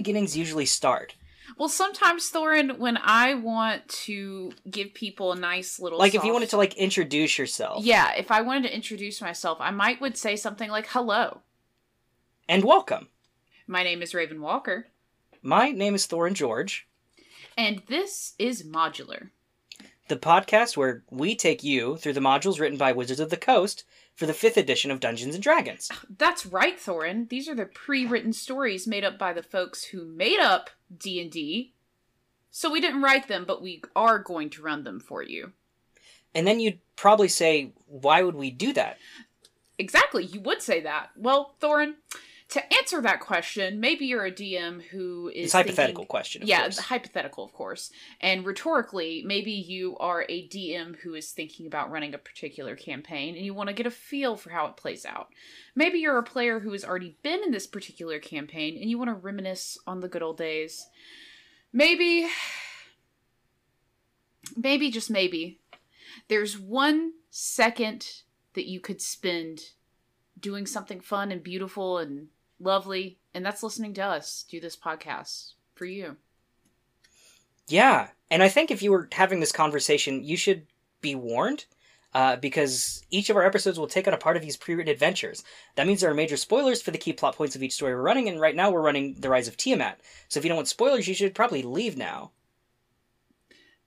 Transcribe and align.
beginnings 0.00 0.34
usually 0.34 0.64
start? 0.64 1.14
Well, 1.58 1.68
sometimes 1.68 2.30
Thorin, 2.32 2.78
when 2.78 2.96
I 2.96 3.34
want 3.34 3.86
to 4.06 4.52
give 4.70 4.94
people 4.94 5.32
a 5.32 5.36
nice 5.36 5.78
little 5.78 5.98
Like 5.98 6.14
if 6.14 6.24
you 6.24 6.32
wanted 6.32 6.48
to 6.50 6.56
like 6.56 6.74
introduce 6.78 7.36
yourself. 7.38 7.84
Yeah, 7.84 8.12
if 8.14 8.30
I 8.30 8.40
wanted 8.40 8.62
to 8.68 8.74
introduce 8.74 9.20
myself, 9.20 9.58
I 9.60 9.70
might 9.70 10.00
would 10.00 10.16
say 10.16 10.36
something 10.36 10.70
like 10.70 10.86
hello. 10.88 11.42
And 12.48 12.64
welcome. 12.64 13.08
My 13.66 13.82
name 13.82 14.00
is 14.00 14.14
Raven 14.14 14.40
Walker, 14.40 14.86
My 15.42 15.70
name 15.70 15.94
is 15.94 16.06
Thorin 16.06 16.32
George, 16.32 16.88
and 17.58 17.82
this 17.88 18.32
is 18.38 18.62
Modular. 18.62 19.28
the 20.08 20.16
podcast 20.16 20.76
where 20.78 21.04
we 21.10 21.36
take 21.36 21.62
you 21.62 21.96
through 21.98 22.14
the 22.14 22.20
modules 22.20 22.58
written 22.58 22.78
by 22.78 22.90
Wizards 22.92 23.20
of 23.20 23.28
the 23.30 23.36
Coast 23.36 23.84
for 24.20 24.26
the 24.26 24.34
fifth 24.34 24.58
edition 24.58 24.90
of 24.90 25.00
Dungeons 25.00 25.34
and 25.34 25.42
Dragons. 25.42 25.88
That's 26.18 26.44
right, 26.44 26.78
Thorin. 26.78 27.30
These 27.30 27.48
are 27.48 27.54
the 27.54 27.64
pre-written 27.64 28.34
stories 28.34 28.86
made 28.86 29.02
up 29.02 29.18
by 29.18 29.32
the 29.32 29.42
folks 29.42 29.84
who 29.84 30.04
made 30.04 30.38
up 30.38 30.68
D&D. 30.94 31.72
So 32.50 32.70
we 32.70 32.82
didn't 32.82 33.00
write 33.00 33.28
them, 33.28 33.46
but 33.46 33.62
we 33.62 33.80
are 33.96 34.18
going 34.18 34.50
to 34.50 34.62
run 34.62 34.84
them 34.84 35.00
for 35.00 35.22
you. 35.22 35.52
And 36.34 36.46
then 36.46 36.60
you'd 36.60 36.80
probably 36.96 37.28
say, 37.28 37.72
why 37.86 38.20
would 38.20 38.34
we 38.34 38.50
do 38.50 38.74
that? 38.74 38.98
Exactly, 39.78 40.26
you 40.26 40.42
would 40.42 40.60
say 40.60 40.82
that. 40.82 41.12
Well, 41.16 41.54
Thorin, 41.62 41.94
to 42.50 42.74
answer 42.74 43.00
that 43.02 43.20
question, 43.20 43.78
maybe 43.80 44.06
you're 44.06 44.24
a 44.24 44.30
DM 44.32 44.82
who 44.82 45.28
is 45.28 45.46
It's 45.46 45.54
a 45.54 45.58
hypothetical 45.58 46.02
thinking- 46.02 46.06
question. 46.08 46.42
Of 46.42 46.48
yeah, 46.48 46.62
course. 46.62 46.78
hypothetical, 46.78 47.44
of 47.44 47.52
course. 47.52 47.90
And 48.20 48.44
rhetorically, 48.44 49.22
maybe 49.24 49.52
you 49.52 49.96
are 49.98 50.24
a 50.28 50.48
DM 50.48 50.96
who 51.00 51.14
is 51.14 51.30
thinking 51.30 51.66
about 51.66 51.90
running 51.90 52.12
a 52.14 52.18
particular 52.18 52.74
campaign 52.76 53.36
and 53.36 53.44
you 53.44 53.54
want 53.54 53.68
to 53.68 53.72
get 53.74 53.86
a 53.86 53.90
feel 53.90 54.36
for 54.36 54.50
how 54.50 54.66
it 54.66 54.76
plays 54.76 55.06
out. 55.06 55.28
Maybe 55.74 55.98
you're 56.00 56.18
a 56.18 56.22
player 56.24 56.60
who 56.60 56.72
has 56.72 56.84
already 56.84 57.16
been 57.22 57.42
in 57.44 57.52
this 57.52 57.66
particular 57.66 58.18
campaign 58.18 58.76
and 58.80 58.90
you 58.90 58.98
want 58.98 59.08
to 59.10 59.14
reminisce 59.14 59.78
on 59.86 60.00
the 60.00 60.08
good 60.08 60.22
old 60.22 60.36
days. 60.38 60.86
Maybe, 61.72 62.26
maybe, 64.56 64.90
just 64.90 65.10
maybe, 65.10 65.60
there's 66.28 66.58
one 66.58 67.12
second 67.30 68.08
that 68.54 68.66
you 68.66 68.80
could 68.80 69.00
spend 69.00 69.60
doing 70.38 70.66
something 70.66 71.00
fun 71.00 71.30
and 71.30 71.42
beautiful 71.42 71.98
and 71.98 72.28
lovely, 72.60 73.18
and 73.34 73.44
that's 73.44 73.62
listening 73.62 73.94
to 73.94 74.04
us 74.04 74.44
do 74.48 74.60
this 74.60 74.76
podcast 74.76 75.54
for 75.74 75.86
you. 75.86 76.16
Yeah, 77.66 78.08
and 78.30 78.42
I 78.42 78.48
think 78.48 78.70
if 78.70 78.82
you 78.82 78.92
were 78.92 79.08
having 79.12 79.40
this 79.40 79.52
conversation, 79.52 80.22
you 80.22 80.36
should 80.36 80.66
be 81.00 81.14
warned. 81.14 81.64
Uh, 82.12 82.34
because 82.34 83.04
each 83.12 83.30
of 83.30 83.36
our 83.36 83.46
episodes 83.46 83.78
will 83.78 83.86
take 83.86 84.08
on 84.08 84.14
a 84.14 84.18
part 84.18 84.36
of 84.36 84.42
these 84.42 84.56
pre-written 84.56 84.90
adventures. 84.90 85.44
That 85.76 85.86
means 85.86 86.00
there 86.00 86.10
are 86.10 86.14
major 86.14 86.36
spoilers 86.36 86.82
for 86.82 86.90
the 86.90 86.98
key 86.98 87.12
plot 87.12 87.36
points 87.36 87.54
of 87.54 87.62
each 87.62 87.74
story 87.74 87.94
we're 87.94 88.02
running, 88.02 88.28
and 88.28 88.40
right 88.40 88.56
now 88.56 88.68
we're 88.68 88.82
running 88.82 89.14
The 89.20 89.28
Rise 89.28 89.46
of 89.46 89.56
Tiamat. 89.56 90.00
So 90.26 90.38
if 90.38 90.44
you 90.44 90.48
don't 90.48 90.56
want 90.56 90.66
spoilers, 90.66 91.06
you 91.06 91.14
should 91.14 91.36
probably 91.36 91.62
leave 91.62 91.96
now. 91.96 92.32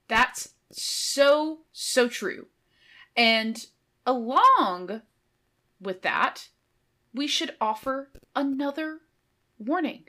That's 0.07 0.53
so, 0.71 1.59
so 1.73 2.07
true. 2.07 2.47
And 3.17 3.65
along 4.05 5.01
with 5.81 6.01
that, 6.03 6.47
we 7.13 7.27
should 7.27 7.55
offer 7.61 8.09
another 8.35 8.99
warning. 9.57 10.05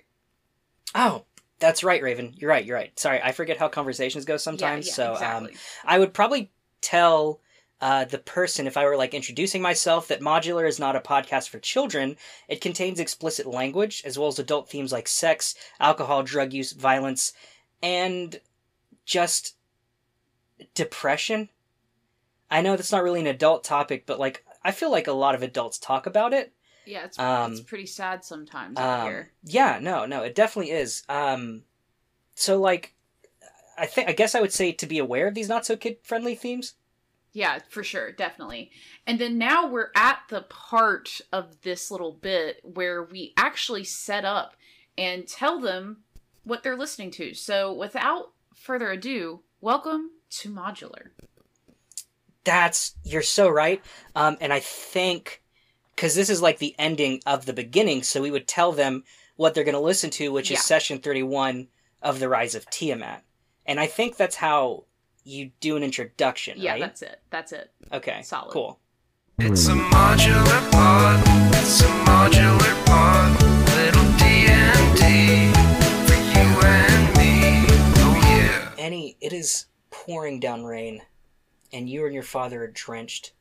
Oh, 0.95 1.25
that's 1.59 1.85
right, 1.85 2.03
Raven. 2.03 2.35
You're 2.37 2.51
right. 2.51 2.65
You're 2.65 2.77
right. 2.77 2.99
Sorry, 2.99 3.21
I 3.23 3.33
forget 3.33 3.59
how 3.59 3.69
conversations 3.69 4.25
go 4.25 4.37
sometimes. 4.37 4.87
Yeah, 4.87 5.13
yeah, 5.13 5.19
so 5.19 5.27
um. 5.27 5.49
I 5.85 5.99
would 5.99 6.15
probably 6.15 6.51
tell 6.81 7.41
uh, 7.81 8.05
the 8.05 8.19
person 8.19 8.67
if 8.67 8.77
I 8.77 8.85
were 8.85 8.97
like 8.97 9.15
introducing 9.15 9.61
myself 9.61 10.09
that 10.09 10.21
Modular 10.21 10.67
is 10.67 10.79
not 10.79 10.97
a 10.97 11.01
podcast 11.01 11.49
for 11.49 11.59
children. 11.59 12.17
It 12.49 12.61
contains 12.61 13.01
explicit 13.01 13.47
language 13.47 14.03
as 14.05 14.19
well 14.19 14.29
as 14.29 14.39
adult 14.39 14.71
themes 14.71 14.93
like 14.93 15.09
sex, 15.09 15.55
alcohol, 15.81 16.23
drug 16.23 16.53
use, 16.53 16.73
violence, 16.73 17.33
and 17.83 18.41
just 19.05 19.57
depression. 20.75 21.51
I 22.51 22.63
know 22.63 22.77
that's 22.77 22.93
not 22.93 23.03
really 23.03 23.21
an 23.21 23.27
adult 23.27 23.65
topic, 23.65 24.07
but 24.07 24.21
like 24.21 24.45
I 24.63 24.71
feel 24.71 24.91
like 24.91 25.07
a 25.07 25.13
lot 25.13 25.35
of 25.35 25.43
adults 25.43 25.79
talk 25.79 26.07
about 26.07 26.33
it. 26.33 26.53
Yeah, 26.87 27.05
it's, 27.05 27.19
um, 27.19 27.53
it's 27.53 27.61
pretty 27.61 27.87
sad 27.87 28.25
sometimes 28.25 28.79
out 28.79 29.01
Um, 29.01 29.07
here. 29.07 29.31
yeah, 29.45 29.79
no, 29.81 30.07
no, 30.07 30.23
it 30.23 30.35
definitely 30.35 30.73
is. 30.73 31.03
Um, 31.09 31.63
so 32.35 32.61
like, 32.61 32.95
I 33.77 33.87
think 33.87 34.09
I 34.09 34.13
guess 34.13 34.35
I 34.35 34.41
would 34.41 34.53
say 34.53 34.73
to 34.73 34.87
be 34.87 34.99
aware 34.99 35.27
of 35.29 35.35
these 35.35 35.49
not 35.49 35.67
so 35.67 35.77
kid 35.77 35.99
friendly 36.03 36.35
themes. 36.35 36.75
Yeah, 37.33 37.59
for 37.69 37.83
sure, 37.83 38.13
definitely. 38.13 38.71
And 39.09 39.19
then 39.19 39.39
now 39.39 39.67
we're 39.67 39.91
at 39.97 40.21
the 40.29 40.43
part 40.43 41.21
of 41.33 41.63
this 41.63 41.91
little 41.91 42.13
bit 42.13 42.61
where 42.63 43.03
we 43.03 43.33
actually 43.37 43.83
set 43.83 44.25
up 44.25 44.55
and 44.97 45.27
tell 45.27 45.61
them 45.61 46.05
what 46.45 46.63
they're 46.63 46.77
listening 46.77 47.11
to. 47.13 47.35
So 47.35 47.73
without 47.73 48.31
further 48.55 48.93
ado, 48.93 49.41
welcome 49.61 50.11
to 50.31 50.49
Modular. 50.49 51.09
That's 52.45 52.95
you're 53.03 53.23
so 53.23 53.49
right. 53.49 53.83
Um, 54.15 54.37
and 54.41 54.53
I 54.53 54.61
think 54.61 55.43
because 55.95 56.15
this 56.15 56.31
is 56.31 56.43
like 56.43 56.59
the 56.59 56.75
ending 56.79 57.21
of 57.27 57.47
the 57.47 57.53
beginning, 57.53 58.03
so 58.03 58.21
we 58.23 58.31
would 58.31 58.47
tell 58.49 58.73
them 58.73 59.05
what 59.37 59.55
they're 59.55 59.65
going 59.65 59.75
to 59.75 59.81
listen 59.81 60.11
to, 60.11 60.31
which 60.33 60.51
Yeah. 60.51 60.59
is 60.59 60.65
session 60.65 60.99
thirty 60.99 61.23
one 61.23 61.69
of 62.03 62.21
the 62.21 62.29
Rise 62.29 62.55
of 62.55 62.69
Tiamat. 62.71 63.23
And 63.67 63.81
I 63.81 63.87
think 63.87 64.17
that's 64.17 64.37
how 64.37 64.85
you 65.25 65.51
do 65.61 65.77
an 65.77 65.83
introduction, 65.83 66.59
Yeah, 66.61 66.73
right? 66.73 66.81
that's 66.81 67.03
it. 67.03 67.21
That's 67.31 67.53
it. 67.53 67.71
okay, 67.93 68.21
solid. 68.23 68.51
cool. 68.53 68.79
It's 69.39 69.67
a 69.69 69.73
modular 69.73 70.71
pod. 70.71 71.21
It's 71.55 71.81
a 71.81 71.87
modular 72.05 72.87
pod. 72.87 73.43
Little 73.75 74.13
D 74.19 74.25
and 74.47 74.97
D 74.99 75.53
for 76.07 76.15
you 76.15 76.61
and 76.63 77.17
me. 77.17 77.67
Oh 77.99 78.15
yeah. 78.29 78.71
Annie, 78.79 79.17
it 79.21 79.33
is 79.33 79.67
pouring 79.91 80.39
down 80.41 80.65
rain, 80.65 81.03
and 81.73 81.89
you 81.89 82.05
and 82.05 82.15
your 82.15 82.23
father 82.23 82.63
are 82.65 82.69
drenched, 82.69 83.33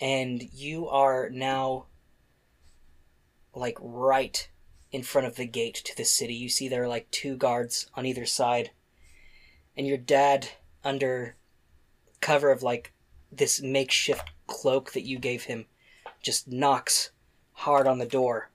and 0.00 0.42
you 0.52 0.88
are 0.88 1.30
now 1.30 1.86
like 3.54 3.78
right 3.80 4.48
in 4.92 5.02
front 5.02 5.26
of 5.26 5.36
the 5.36 5.46
gate 5.46 5.74
to 5.74 5.96
the 5.96 6.04
city. 6.04 6.34
You 6.34 6.48
see 6.48 6.68
there 6.68 6.84
are 6.84 6.88
like 6.88 7.10
two 7.10 7.36
guards 7.36 7.90
on 7.94 8.06
either 8.06 8.26
side, 8.26 8.70
and 9.76 9.86
your 9.86 9.98
dad, 9.98 10.48
under 10.84 11.36
cover 12.20 12.50
of 12.50 12.62
like 12.62 12.92
this 13.30 13.60
makeshift 13.60 14.30
cloak 14.46 14.92
that 14.92 15.04
you 15.04 15.18
gave 15.18 15.44
him, 15.44 15.66
just 16.22 16.48
knocks 16.48 17.10
hard 17.52 17.86
on 17.86 17.98
the 17.98 18.06
door. 18.06 18.50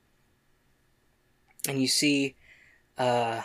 And 1.67 1.81
you 1.81 1.87
see, 1.87 2.35
uh, 2.97 3.41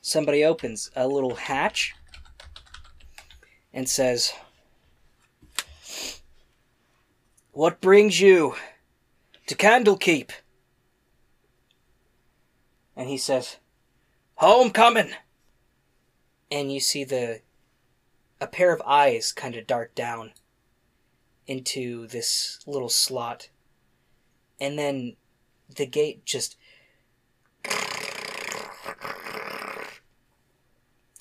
somebody 0.00 0.44
opens 0.44 0.90
a 0.96 1.06
little 1.06 1.36
hatch 1.36 1.94
and 3.72 3.88
says, 3.88 4.32
What 7.52 7.80
brings 7.80 8.20
you 8.20 8.54
to 9.46 9.56
Candlekeep? 9.56 10.30
And 12.94 13.08
he 13.08 13.18
says, 13.18 13.56
Homecoming! 14.36 15.12
And 16.50 16.72
you 16.72 16.80
see 16.80 17.02
the 17.02 17.40
a 18.40 18.46
pair 18.46 18.72
of 18.72 18.80
eyes 18.86 19.32
kind 19.32 19.56
of 19.56 19.66
dart 19.66 19.94
down 19.94 20.32
into 21.46 22.06
this 22.06 22.60
little 22.66 22.88
slot. 22.88 23.48
And 24.60 24.78
then 24.78 25.16
the 25.74 25.86
gate 25.86 26.24
just 26.24 26.56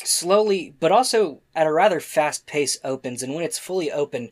slowly, 0.03 0.75
but 0.79 0.91
also 0.91 1.41
at 1.55 1.67
a 1.67 1.73
rather 1.73 1.99
fast 1.99 2.45
pace, 2.45 2.77
opens. 2.83 3.23
And 3.23 3.33
when 3.33 3.43
it's 3.43 3.57
fully 3.57 3.91
open, 3.91 4.29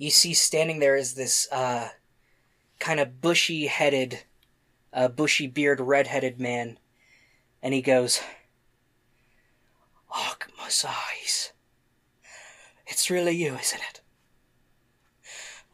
you 0.00 0.08
see 0.08 0.32
standing 0.32 0.78
there 0.78 0.96
is 0.96 1.12
this 1.12 1.46
uh, 1.52 1.90
kind 2.78 2.98
of 3.00 3.20
bushy 3.20 3.66
headed, 3.66 4.22
uh, 4.94 5.08
bushy 5.08 5.46
beard, 5.46 5.78
red 5.78 6.06
headed 6.06 6.40
man. 6.40 6.78
And 7.62 7.74
he 7.74 7.82
goes, 7.82 8.22
Arkmus 10.10 10.86
eyes. 10.86 11.52
It's 12.86 13.10
really 13.10 13.36
you, 13.36 13.56
isn't 13.56 13.82
it? 13.90 14.00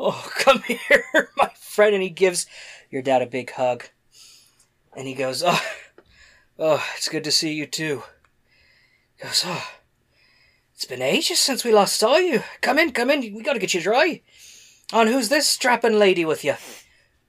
Oh, 0.01 0.29
come 0.39 0.61
here, 0.63 1.31
my 1.37 1.53
friend. 1.57 1.95
And 1.95 2.03
he 2.03 2.11
gives 2.11 2.47
your 2.91 3.03
dad 3.03 3.23
a 3.23 3.27
big 3.27 3.53
hug. 3.53 3.85
And 4.97 5.07
he 5.07 5.15
goes, 5.15 5.45
Oh, 5.47 5.63
oh 6.59 6.85
it's 6.97 7.09
good 7.09 7.23
to 7.23 7.31
see 7.31 7.53
you 7.53 7.65
too. 7.65 8.03
He 9.15 9.23
goes, 9.23 9.45
Oh, 9.47 9.69
it's 10.77 10.85
been 10.85 11.03
ages 11.03 11.39
since 11.39 11.65
we 11.65 11.73
last 11.73 11.97
saw 11.97 12.19
you. 12.19 12.43
Come 12.61 12.79
in, 12.79 12.93
come 12.93 13.11
in. 13.11 13.21
We 13.35 13.43
gotta 13.43 13.59
get 13.59 13.73
you 13.75 13.81
dry. 13.81 14.21
And 14.93 15.09
who's 15.09 15.31
this 15.31 15.49
strapping 15.49 15.99
lady 15.99 16.25
with 16.25 16.45
you? 16.45 16.55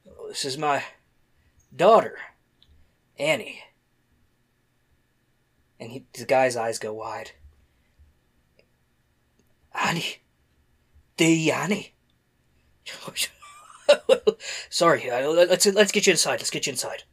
"Oh, 0.08 0.28
this 0.28 0.46
is 0.46 0.58
my 0.58 0.84
daughter, 1.76 2.18
Annie. 3.18 3.64
And 5.80 5.92
he, 5.92 6.06
the 6.14 6.26
guy's 6.26 6.56
eyes 6.58 6.78
go 6.80 6.94
wide. 6.94 7.32
Annie. 9.74 10.18
The 11.18 11.52
Annie. 11.52 11.94
Sorry, 14.70 15.10
uh, 15.10 15.30
let's 15.30 15.66
let's 15.68 15.92
get 15.92 16.06
you 16.08 16.12
inside. 16.12 16.40
Let's 16.40 16.50
get 16.50 16.68
you 16.68 16.72
inside. 16.72 17.04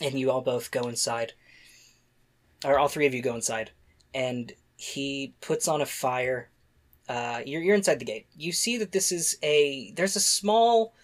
and 0.00 0.18
you 0.18 0.30
all 0.30 0.40
both 0.40 0.70
go 0.70 0.88
inside, 0.88 1.34
or 2.64 2.78
all 2.78 2.88
three 2.88 3.06
of 3.06 3.14
you 3.14 3.22
go 3.22 3.34
inside, 3.34 3.70
and 4.14 4.52
he 4.76 5.34
puts 5.40 5.68
on 5.68 5.80
a 5.80 5.86
fire. 5.86 6.50
Uh, 7.08 7.40
you're 7.44 7.62
you're 7.62 7.74
inside 7.74 7.98
the 7.98 8.04
gate. 8.04 8.26
You 8.36 8.52
see 8.52 8.78
that 8.78 8.92
this 8.92 9.12
is 9.12 9.36
a 9.42 9.92
there's 9.96 10.16
a 10.16 10.20
small, 10.20 10.94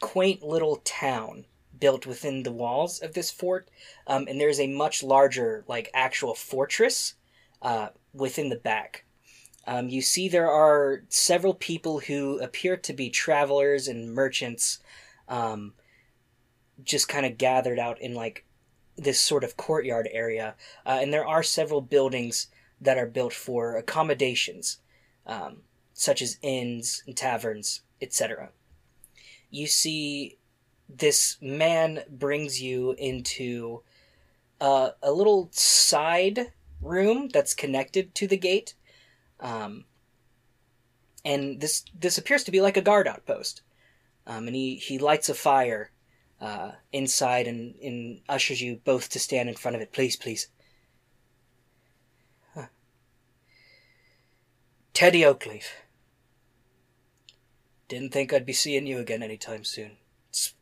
quaint 0.00 0.42
little 0.42 0.76
town 0.84 1.46
built 1.78 2.06
within 2.06 2.44
the 2.44 2.52
walls 2.52 3.00
of 3.00 3.14
this 3.14 3.30
fort, 3.30 3.68
um, 4.06 4.26
and 4.28 4.40
there's 4.40 4.60
a 4.60 4.66
much 4.66 5.02
larger 5.02 5.64
like 5.66 5.90
actual 5.94 6.34
fortress 6.34 7.14
uh, 7.60 7.88
within 8.12 8.48
the 8.48 8.56
back. 8.56 9.04
Um, 9.66 9.88
you 9.88 10.02
see 10.02 10.28
there 10.28 10.50
are 10.50 11.04
several 11.08 11.54
people 11.54 12.00
who 12.00 12.38
appear 12.40 12.76
to 12.78 12.92
be 12.92 13.10
travelers 13.10 13.86
and 13.86 14.12
merchants, 14.12 14.78
um, 15.28 15.74
just 16.82 17.08
kind 17.08 17.26
of 17.26 17.38
gathered 17.38 17.78
out 17.78 18.00
in 18.00 18.14
like 18.14 18.44
this 19.02 19.20
sort 19.20 19.44
of 19.44 19.56
courtyard 19.56 20.08
area, 20.12 20.54
uh, 20.86 20.98
and 21.00 21.12
there 21.12 21.26
are 21.26 21.42
several 21.42 21.80
buildings 21.80 22.48
that 22.80 22.98
are 22.98 23.06
built 23.06 23.32
for 23.32 23.76
accommodations, 23.76 24.78
um, 25.26 25.58
such 25.92 26.20
as 26.20 26.38
inns 26.42 27.02
and 27.06 27.16
taverns, 27.16 27.82
etc. 28.00 28.50
You 29.50 29.66
see, 29.66 30.38
this 30.88 31.36
man 31.40 32.02
brings 32.10 32.60
you 32.60 32.92
into 32.98 33.82
uh, 34.60 34.90
a 35.02 35.12
little 35.12 35.48
side 35.52 36.52
room 36.80 37.28
that's 37.28 37.54
connected 37.54 38.14
to 38.16 38.26
the 38.26 38.36
gate, 38.36 38.74
um, 39.40 39.84
and 41.24 41.60
this 41.60 41.84
this 41.98 42.18
appears 42.18 42.44
to 42.44 42.50
be 42.50 42.60
like 42.60 42.76
a 42.76 42.82
guard 42.82 43.06
outpost. 43.06 43.62
Um, 44.26 44.46
and 44.46 44.56
he, 44.56 44.76
he 44.76 44.98
lights 44.98 45.28
a 45.28 45.34
fire 45.34 45.90
uh, 46.42 46.72
inside 46.92 47.46
and, 47.46 47.76
and 47.76 48.20
ushers 48.28 48.60
you 48.60 48.80
both 48.84 49.08
to 49.10 49.20
stand 49.20 49.48
in 49.48 49.54
front 49.54 49.76
of 49.76 49.80
it. 49.80 49.92
Please, 49.92 50.16
please. 50.16 50.48
Huh. 52.52 52.66
Teddy 54.92 55.20
Oakleaf. 55.20 55.66
Didn't 57.86 58.12
think 58.12 58.32
I'd 58.32 58.44
be 58.44 58.52
seeing 58.52 58.88
you 58.88 58.98
again 58.98 59.22
anytime 59.22 59.62
soon. 59.62 59.92
It's 60.30 60.54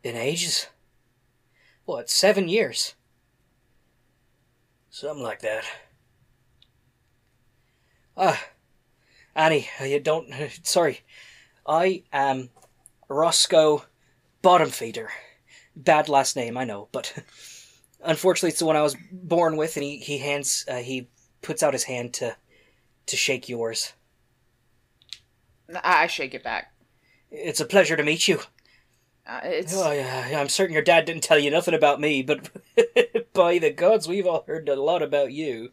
been 0.00 0.16
ages. 0.16 0.68
What, 1.84 2.08
seven 2.08 2.48
years? 2.48 2.94
Something 4.88 5.22
like 5.22 5.40
that. 5.40 5.64
Ah, 8.16 8.42
Annie, 9.34 9.68
you 9.84 10.00
don't. 10.00 10.32
Sorry. 10.62 11.00
I 11.66 12.04
am 12.12 12.48
Roscoe 13.08 13.84
Bottom 14.44 14.68
Feeder. 14.68 15.08
Bad 15.74 16.10
last 16.10 16.36
name, 16.36 16.58
I 16.58 16.64
know, 16.64 16.88
but 16.92 17.14
unfortunately, 18.04 18.50
it's 18.50 18.58
the 18.58 18.66
one 18.66 18.76
I 18.76 18.82
was 18.82 18.94
born 19.10 19.56
with, 19.56 19.76
and 19.76 19.82
he 19.82 19.96
he 19.96 20.18
hands 20.18 20.66
uh, 20.68 20.76
he 20.76 21.08
puts 21.40 21.62
out 21.62 21.72
his 21.72 21.84
hand 21.84 22.12
to 22.14 22.36
to 23.06 23.16
shake 23.16 23.48
yours. 23.48 23.94
I 25.74 26.04
I 26.04 26.06
shake 26.08 26.34
it 26.34 26.44
back. 26.44 26.74
It's 27.30 27.60
a 27.60 27.64
pleasure 27.64 27.96
to 27.96 28.02
meet 28.02 28.28
you. 28.28 28.40
Uh, 29.26 29.40
it's 29.44 29.74
Oh, 29.74 29.90
yeah, 29.90 30.38
I'm 30.38 30.50
certain 30.50 30.74
your 30.74 30.82
dad 30.82 31.06
didn't 31.06 31.22
tell 31.22 31.38
you 31.38 31.50
nothing 31.50 31.72
about 31.72 31.98
me, 31.98 32.22
but 32.22 32.50
by 33.32 33.58
the 33.58 33.70
gods, 33.70 34.06
we've 34.06 34.26
all 34.26 34.44
heard 34.46 34.68
a 34.68 34.76
lot 34.76 35.02
about 35.02 35.32
you. 35.32 35.70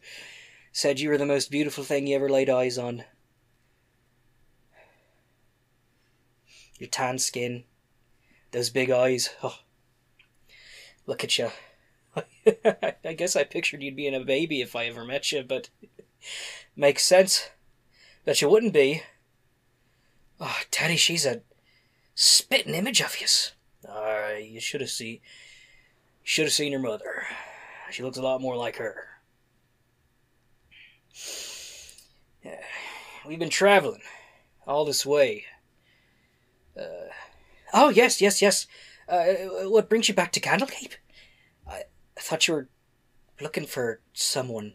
Said 0.72 0.98
you 0.98 1.10
were 1.10 1.18
the 1.18 1.26
most 1.26 1.50
beautiful 1.50 1.84
thing 1.84 2.06
you 2.06 2.16
ever 2.16 2.30
laid 2.30 2.48
eyes 2.48 2.78
on. 2.78 3.04
Your 6.78 6.88
tan 6.88 7.18
skin, 7.18 7.64
those 8.52 8.70
big 8.70 8.90
eyes. 8.90 9.30
Oh, 9.42 9.58
look 11.06 11.24
at 11.24 11.38
you. 11.38 11.50
I 13.04 13.14
guess 13.14 13.36
I 13.36 13.44
pictured 13.44 13.82
you'd 13.82 13.96
being 13.96 14.14
a 14.14 14.20
baby 14.20 14.60
if 14.60 14.76
I 14.76 14.86
ever 14.86 15.04
met 15.04 15.32
you, 15.32 15.42
but 15.42 15.70
makes 16.76 17.04
sense 17.04 17.50
that 18.24 18.40
you 18.40 18.48
wouldn't 18.48 18.72
be. 18.72 19.02
Oh, 20.40 20.58
Teddy, 20.70 20.96
she's 20.96 21.26
a 21.26 21.42
spitting 22.14 22.74
image 22.74 23.00
of 23.00 23.20
yous. 23.20 23.52
Uh, 23.88 24.34
you 24.40 24.60
should 24.60 24.80
have 24.80 24.90
seen, 24.90 25.20
should 26.22 26.44
have 26.44 26.52
seen 26.52 26.72
her 26.72 26.78
mother. 26.78 27.24
She 27.90 28.02
looks 28.02 28.18
a 28.18 28.22
lot 28.22 28.40
more 28.40 28.56
like 28.56 28.76
her. 28.76 29.08
Yeah, 32.44 32.60
We've 33.26 33.38
been 33.38 33.50
traveling 33.50 34.02
all 34.66 34.84
this 34.84 35.06
way. 35.06 35.44
Uh, 36.78 37.10
oh 37.72 37.88
yes, 37.88 38.20
yes, 38.20 38.42
yes. 38.42 38.66
Uh, 39.08 39.34
what 39.68 39.88
brings 39.88 40.08
you 40.08 40.14
back 40.14 40.32
to 40.32 40.40
Candlekeep? 40.40 40.92
I, 41.68 41.82
I 42.16 42.20
thought 42.20 42.46
you 42.48 42.54
were 42.54 42.68
looking 43.40 43.66
for 43.66 44.00
someone. 44.12 44.74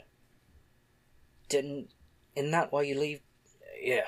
Didn't? 1.50 1.90
Isn't 2.36 2.52
that 2.52 2.72
why 2.72 2.84
you 2.84 3.00
leave? 3.00 3.22
Yeah. 3.82 4.06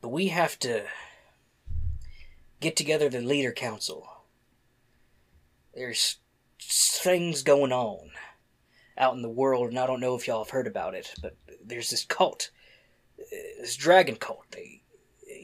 But 0.00 0.08
we 0.10 0.28
have 0.28 0.58
to 0.60 0.84
get 2.60 2.76
together 2.76 3.08
the 3.08 3.20
leader 3.20 3.52
council. 3.52 4.08
There's 5.74 6.18
things 6.60 7.42
going 7.42 7.72
on 7.72 8.10
out 8.96 9.14
in 9.14 9.22
the 9.22 9.30
world, 9.30 9.70
and 9.70 9.78
I 9.78 9.86
don't 9.86 10.00
know 10.00 10.14
if 10.14 10.26
y'all 10.26 10.44
have 10.44 10.50
heard 10.50 10.66
about 10.66 10.94
it, 10.94 11.12
but 11.20 11.36
there's 11.64 11.90
this 11.90 12.04
cult, 12.04 12.50
uh, 13.18 13.24
this 13.60 13.76
dragon 13.76 14.16
cult. 14.16 14.44
They, 14.50 14.82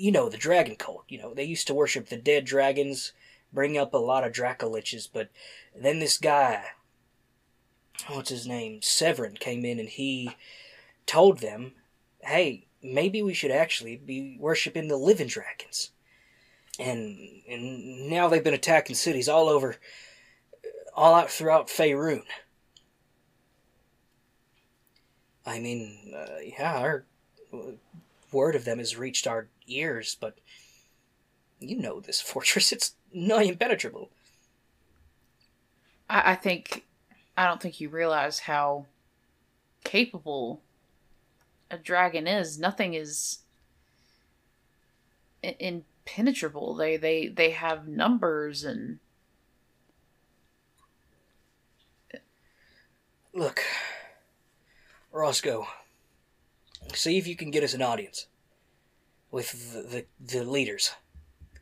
you 0.01 0.11
know, 0.11 0.31
the 0.31 0.39
dragon 0.39 0.77
cult. 0.77 1.05
You 1.09 1.19
know, 1.19 1.35
they 1.35 1.45
used 1.45 1.67
to 1.67 1.75
worship 1.75 2.09
the 2.09 2.17
dead 2.17 2.47
dragons, 2.47 3.13
bring 3.53 3.77
up 3.77 3.93
a 3.93 3.99
lot 3.99 4.25
of 4.25 4.33
Dracoliches, 4.33 5.07
but 5.13 5.29
then 5.77 5.99
this 5.99 6.17
guy, 6.17 6.65
what's 8.09 8.31
his 8.31 8.47
name, 8.47 8.81
Severin, 8.81 9.35
came 9.35 9.65
in 9.65 9.79
and 9.79 9.91
he 9.91 10.37
told 11.05 11.41
them, 11.41 11.73
"Hey, 12.21 12.67
maybe 12.83 13.21
we 13.21 13.35
should 13.35 13.51
actually 13.51 13.97
be 13.97 14.39
worshiping 14.41 14.89
the 14.89 14.97
living 14.97 15.29
dragons." 15.29 15.91
And 16.79 17.43
and 17.47 18.09
now 18.09 18.29
they've 18.29 18.43
been 18.43 18.55
attacking 18.55 18.97
cities 18.97 19.29
all 19.29 19.51
over, 19.51 19.77
all 20.95 21.15
out 21.15 21.31
throughout 21.31 21.69
Faerun. 21.69 22.25
I 25.45 25.61
mean, 25.61 26.15
uh, 26.17 26.39
yeah, 26.43 26.79
our 26.79 27.05
uh, 27.53 27.73
word 28.33 28.55
of 28.55 28.65
them 28.65 28.79
has 28.79 28.97
reached 28.97 29.27
our 29.27 29.49
ears, 29.71 30.17
but 30.21 30.39
you 31.59 31.77
know 31.77 32.01
this 32.01 32.21
fortress, 32.21 32.73
it's 32.73 32.95
nigh 33.13 33.43
impenetrable. 33.43 34.11
I, 36.09 36.33
I 36.33 36.35
think 36.35 36.85
I 37.37 37.47
don't 37.47 37.61
think 37.61 37.81
you 37.81 37.89
realize 37.89 38.41
how 38.41 38.87
capable 39.85 40.61
a 41.71 41.79
dragon 41.79 42.27
is. 42.27 42.59
Nothing 42.59 42.95
is 42.95 43.39
impenetrable. 45.43 46.75
They 46.75 46.97
they 46.97 47.29
they 47.29 47.51
have 47.51 47.89
numbers 47.89 48.65
and 48.65 48.99
Look, 53.33 53.63
Roscoe, 55.13 55.69
see 56.93 57.17
if 57.17 57.29
you 57.29 57.37
can 57.37 57.53
get 57.53 57.63
us 57.63 57.75
an 57.75 57.83
audience 57.83 58.27
with 59.31 59.73
the, 59.73 59.83
the, 59.83 60.39
the 60.39 60.45
leaders, 60.45 60.93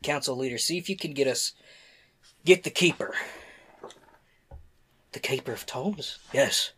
council 0.03 0.35
leaders. 0.35 0.63
See 0.63 0.77
if 0.77 0.89
you 0.89 0.97
can 0.97 1.13
get 1.13 1.27
us, 1.27 1.53
get 2.45 2.63
the 2.63 2.69
keeper. 2.69 3.13
The 5.11 5.19
keeper 5.19 5.53
of 5.53 5.65
tomes? 5.65 6.19
Yes. 6.33 6.73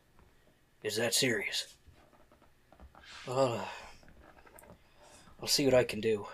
Is 0.83 0.95
that 0.97 1.13
serious? 1.13 1.75
Uh, 3.27 3.59
I'll 5.41 5.47
see 5.47 5.65
what 5.65 5.73
I 5.73 5.83
can 5.83 6.01
do. 6.01 6.25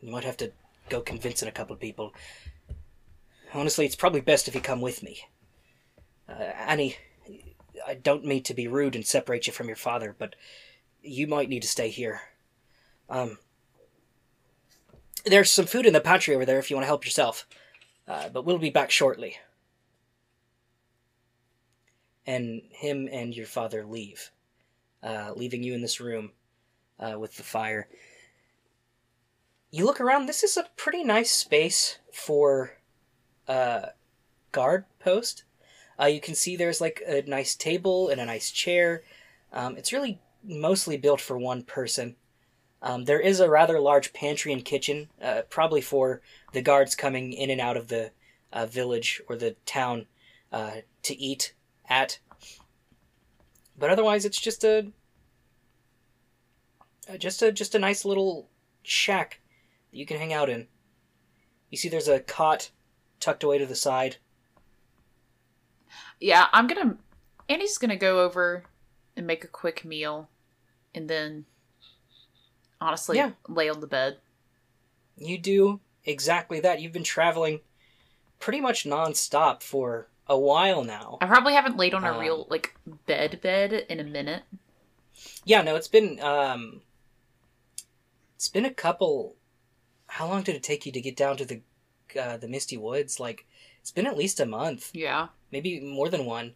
You 0.00 0.10
might 0.10 0.24
have 0.24 0.36
to 0.38 0.52
go 0.88 1.00
convincing 1.00 1.48
a 1.48 1.52
couple 1.52 1.74
of 1.74 1.80
people. 1.80 2.12
Honestly, 3.54 3.86
it's 3.86 3.96
probably 3.96 4.20
best 4.20 4.48
if 4.48 4.54
you 4.54 4.60
come 4.60 4.80
with 4.80 5.02
me. 5.02 5.28
Uh, 6.28 6.32
Annie, 6.32 6.96
I 7.86 7.94
don't 7.94 8.24
mean 8.24 8.42
to 8.44 8.54
be 8.54 8.66
rude 8.66 8.96
and 8.96 9.06
separate 9.06 9.46
you 9.46 9.52
from 9.52 9.68
your 9.68 9.76
father, 9.76 10.14
but 10.18 10.34
you 11.02 11.26
might 11.26 11.48
need 11.48 11.62
to 11.62 11.68
stay 11.68 11.88
here. 11.88 12.20
Um, 13.08 13.38
there's 15.24 15.50
some 15.50 15.66
food 15.66 15.86
in 15.86 15.92
the 15.92 16.00
pantry 16.00 16.34
over 16.34 16.44
there 16.44 16.58
if 16.58 16.70
you 16.70 16.76
want 16.76 16.84
to 16.84 16.88
help 16.88 17.04
yourself. 17.04 17.46
Uh, 18.08 18.28
but 18.28 18.44
we'll 18.44 18.58
be 18.58 18.70
back 18.70 18.90
shortly. 18.90 19.36
And 22.24 22.62
him 22.70 23.08
and 23.10 23.36
your 23.36 23.46
father 23.46 23.84
leave, 23.84 24.30
uh, 25.02 25.32
leaving 25.34 25.62
you 25.62 25.74
in 25.74 25.82
this 25.82 26.00
room 26.00 26.32
uh, 26.98 27.18
with 27.18 27.36
the 27.36 27.42
fire. 27.42 27.88
You 29.70 29.84
look 29.84 30.00
around. 30.00 30.26
This 30.26 30.42
is 30.42 30.56
a 30.56 30.68
pretty 30.76 31.04
nice 31.04 31.30
space 31.30 31.98
for 32.12 32.78
uh, 33.48 33.86
guard 34.52 34.86
post. 34.98 35.44
Uh, 36.00 36.06
you 36.06 36.20
can 36.20 36.34
see 36.34 36.56
there's 36.56 36.80
like 36.80 37.02
a 37.06 37.22
nice 37.22 37.54
table 37.54 38.08
and 38.08 38.20
a 38.20 38.26
nice 38.26 38.50
chair. 38.50 39.02
Um, 39.52 39.76
it's 39.76 39.92
really 39.92 40.20
mostly 40.44 40.96
built 40.96 41.20
for 41.20 41.38
one 41.38 41.62
person. 41.62 42.16
Um, 42.82 43.04
there 43.04 43.20
is 43.20 43.40
a 43.40 43.50
rather 43.50 43.80
large 43.80 44.12
pantry 44.12 44.52
and 44.52 44.64
kitchen, 44.64 45.08
uh, 45.20 45.42
probably 45.48 45.80
for 45.80 46.20
the 46.52 46.62
guards 46.62 46.94
coming 46.94 47.32
in 47.32 47.50
and 47.50 47.60
out 47.60 47.76
of 47.76 47.88
the 47.88 48.12
uh, 48.52 48.66
village 48.66 49.20
or 49.28 49.36
the 49.36 49.56
town 49.64 50.06
uh, 50.52 50.76
to 51.02 51.16
eat 51.18 51.54
at. 51.88 52.18
But 53.78 53.90
otherwise, 53.90 54.24
it's 54.24 54.40
just 54.40 54.64
a 54.64 54.92
uh, 57.08 57.16
just 57.16 57.42
a 57.42 57.52
just 57.52 57.74
a 57.74 57.78
nice 57.78 58.04
little 58.04 58.48
shack 58.82 59.40
that 59.90 59.96
you 59.96 60.06
can 60.06 60.18
hang 60.18 60.32
out 60.32 60.48
in. 60.48 60.66
You 61.70 61.78
see, 61.78 61.88
there's 61.88 62.08
a 62.08 62.20
cot 62.20 62.70
tucked 63.20 63.42
away 63.42 63.58
to 63.58 63.66
the 63.66 63.74
side. 63.74 64.16
Yeah, 66.20 66.46
I'm 66.52 66.66
gonna. 66.66 66.96
Andy's 67.48 67.78
gonna 67.78 67.96
go 67.96 68.20
over 68.20 68.64
and 69.16 69.26
make 69.26 69.44
a 69.44 69.48
quick 69.48 69.84
meal, 69.84 70.28
and 70.94 71.08
then, 71.08 71.44
honestly, 72.80 73.16
Yeah. 73.16 73.32
lay 73.48 73.68
on 73.68 73.80
the 73.80 73.86
bed. 73.86 74.18
You 75.16 75.38
do 75.38 75.80
exactly 76.04 76.60
that. 76.60 76.80
You've 76.80 76.92
been 76.92 77.02
traveling 77.04 77.60
pretty 78.38 78.60
much 78.60 78.84
nonstop 78.84 79.62
for 79.62 80.08
a 80.28 80.38
while 80.38 80.84
now. 80.84 81.18
I 81.20 81.26
probably 81.26 81.54
haven't 81.54 81.76
laid 81.76 81.94
on 81.94 82.04
a 82.04 82.12
Um, 82.12 82.18
real 82.20 82.46
like 82.50 82.74
bed 83.06 83.40
bed 83.40 83.72
in 83.72 84.00
a 84.00 84.04
minute. 84.04 84.42
Yeah, 85.44 85.62
no, 85.62 85.76
it's 85.76 85.88
been 85.88 86.20
um 86.20 86.82
it's 88.34 88.48
been 88.48 88.64
a 88.64 88.74
couple 88.74 89.36
how 90.08 90.26
long 90.28 90.42
did 90.42 90.54
it 90.54 90.62
take 90.62 90.84
you 90.86 90.92
to 90.92 91.00
get 91.00 91.16
down 91.16 91.36
to 91.38 91.44
the 91.44 91.62
uh, 92.20 92.36
the 92.36 92.48
Misty 92.48 92.76
Woods? 92.76 93.18
Like 93.18 93.46
it's 93.80 93.90
been 93.90 94.06
at 94.06 94.16
least 94.16 94.40
a 94.40 94.46
month, 94.46 94.90
Yeah. 94.94 95.28
maybe 95.50 95.80
more 95.80 96.08
than 96.08 96.26
one. 96.26 96.54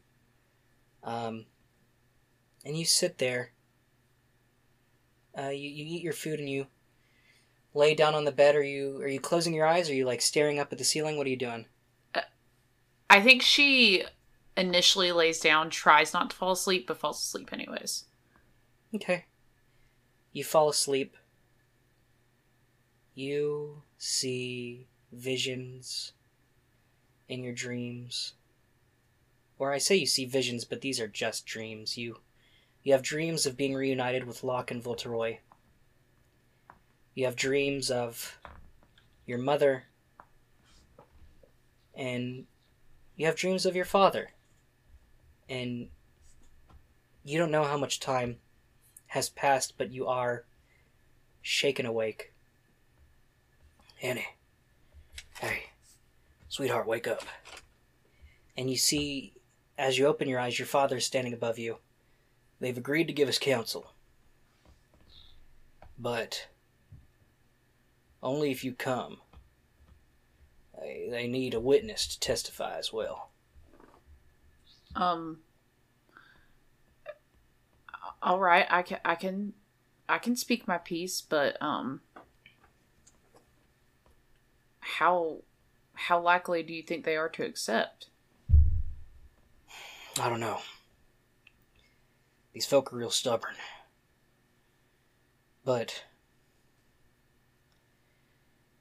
Um 1.03 1.47
and 2.65 2.77
you 2.77 2.85
sit 2.85 3.19
there. 3.19 3.53
Uh 5.37 5.49
you, 5.49 5.69
you 5.69 5.85
eat 5.87 6.03
your 6.03 6.13
food 6.13 6.39
and 6.41 6.49
you 6.49 6.67
lay 7.73 7.95
down 7.95 8.15
on 8.15 8.25
the 8.25 8.33
bed 8.33 8.57
are 8.57 8.63
you 8.63 9.01
are 9.01 9.09
you 9.09 9.21
closing 9.21 9.55
your 9.55 9.67
eyes? 9.67 9.89
Are 9.89 9.95
you 9.95 10.05
like 10.05 10.21
staring 10.21 10.59
up 10.59 10.73
at 10.73 10.79
the 10.79 10.85
ceiling? 10.85 11.17
What 11.17 11.27
are 11.27 11.31
you 11.31 11.37
doing? 11.37 11.67
I 13.09 13.21
think 13.21 13.43
she 13.43 14.05
initially 14.57 15.11
lays 15.11 15.41
down, 15.41 15.71
tries 15.71 16.13
not 16.13 16.31
to 16.31 16.37
fall 16.37 16.53
asleep, 16.53 16.87
but 16.87 16.99
falls 16.99 17.21
asleep 17.21 17.53
anyways. 17.53 18.05
Okay. 18.95 19.25
You 20.33 20.45
fall 20.45 20.69
asleep. 20.69 21.17
You 23.15 23.83
see 23.99 24.87
visions 25.13 26.13
in 27.29 27.43
your 27.43 27.53
dreams. 27.53 28.35
Or 29.59 29.73
I 29.73 29.79
say 29.79 29.97
you 29.97 30.07
see 30.07 30.25
visions, 30.25 30.65
but 30.65 30.81
these 30.81 31.01
are 31.01 31.09
just 31.09 31.47
dreams. 31.47 31.99
You 31.99 32.19
you 32.83 32.93
have 32.93 33.03
dreams 33.03 33.47
of 33.47 33.57
being 33.57 33.75
reunited 33.75 34.27
with 34.27 34.43
Locke 34.43 34.71
and 34.71 34.83
Volteroy. 34.83 35.39
You 37.15 37.27
have 37.27 37.37
dreams 37.37 37.91
of 37.91 38.39
your 39.27 39.39
mother. 39.39 39.85
And 41.95 42.47
you 43.17 43.27
have 43.27 43.37
dreams 43.37 43.67
of 43.67 43.77
your 43.77 43.85
father. 43.85 44.31
And 45.49 45.89
you 47.25 47.39
don't 47.39 47.51
know 47.51 47.65
how 47.65 47.77
much 47.77 48.01
time 48.01 48.39
has 49.09 49.29
passed, 49.29 49.75
but 49.77 49.93
you 49.93 50.07
are 50.07 50.45
shaken 51.43 51.85
awake. 51.85 52.33
Annie. 54.01 54.27
Hey. 55.39 55.65
Sweetheart, 56.49 56.87
wake 56.87 57.07
up. 57.07 57.25
And 58.57 58.71
you 58.71 58.77
see, 58.77 59.35
as 59.77 59.99
you 59.99 60.07
open 60.07 60.29
your 60.29 60.41
eyes, 60.41 60.59
your 60.59 60.67
father 60.67 60.97
is 60.97 61.07
standing 61.07 61.35
above 61.35 61.59
you. 61.59 61.77
They've 62.61 62.77
agreed 62.77 63.07
to 63.07 63.13
give 63.13 63.29
us 63.29 63.39
counsel. 63.39 63.93
But 65.99 66.49
only 68.23 68.51
if 68.51 68.65
you 68.65 68.73
come. 68.73 69.19
They, 70.79 71.09
they 71.11 71.27
need 71.27 71.55
a 71.55 71.61
witness 71.61 72.07
to 72.09 72.21
testify 72.21 72.79
as 72.79 72.93
well. 72.93 73.31
Um. 74.95 75.39
All 78.23 78.39
right, 78.39 78.67
I 78.69 78.83
can, 78.83 78.99
I 79.03 79.15
can, 79.15 79.55
I 80.07 80.19
can 80.19 80.37
speak 80.37 80.69
my 80.69 80.77
piece, 80.77 81.23
but 81.23 81.57
um, 81.63 82.03
how, 84.81 85.39
how 85.95 86.21
likely 86.21 86.63
do 86.63 86.75
you 86.75 86.83
think 86.83 87.07
they 87.07 87.17
are 87.17 87.31
to 87.31 87.45
accept? 87.45 88.11
I 90.21 90.29
don't 90.29 90.41
know. 90.41 90.59
These 92.61 92.67
folk 92.67 92.93
are 92.93 92.97
real 92.97 93.09
stubborn. 93.09 93.55
But 95.65 96.05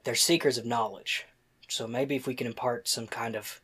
they're 0.03 0.15
seekers 0.15 0.57
of 0.57 0.65
knowledge. 0.65 1.25
So 1.69 1.88
maybe 1.88 2.17
if 2.17 2.27
we 2.27 2.36
can 2.36 2.45
impart 2.45 2.89
some 2.89 3.07
kind 3.07 3.38
of 3.38 3.62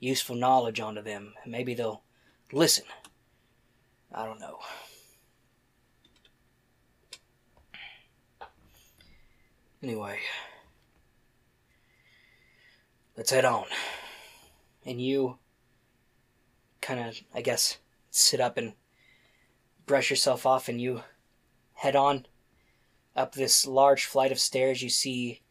useful 0.00 0.34
knowledge 0.34 0.80
onto 0.80 1.00
them, 1.00 1.34
maybe 1.46 1.74
they'll 1.74 2.02
listen. 2.50 2.86
I 4.12 4.26
don't 4.26 4.40
know. 4.40 4.58
Anyway, 9.80 10.18
let's 13.16 13.30
head 13.30 13.44
on. 13.44 13.66
And 14.84 15.00
you 15.00 15.38
kind 16.80 16.98
of, 16.98 17.20
I 17.32 17.42
guess, 17.42 17.78
sit 18.10 18.40
up 18.40 18.56
and 18.56 18.72
brush 19.92 20.08
yourself 20.08 20.46
off, 20.46 20.70
and 20.70 20.80
you 20.80 21.02
head 21.74 21.94
on 21.94 22.24
up 23.14 23.34
this 23.34 23.66
large 23.66 24.06
flight 24.06 24.32
of 24.32 24.38
stairs. 24.38 24.82
You 24.82 24.88
see 24.88 25.42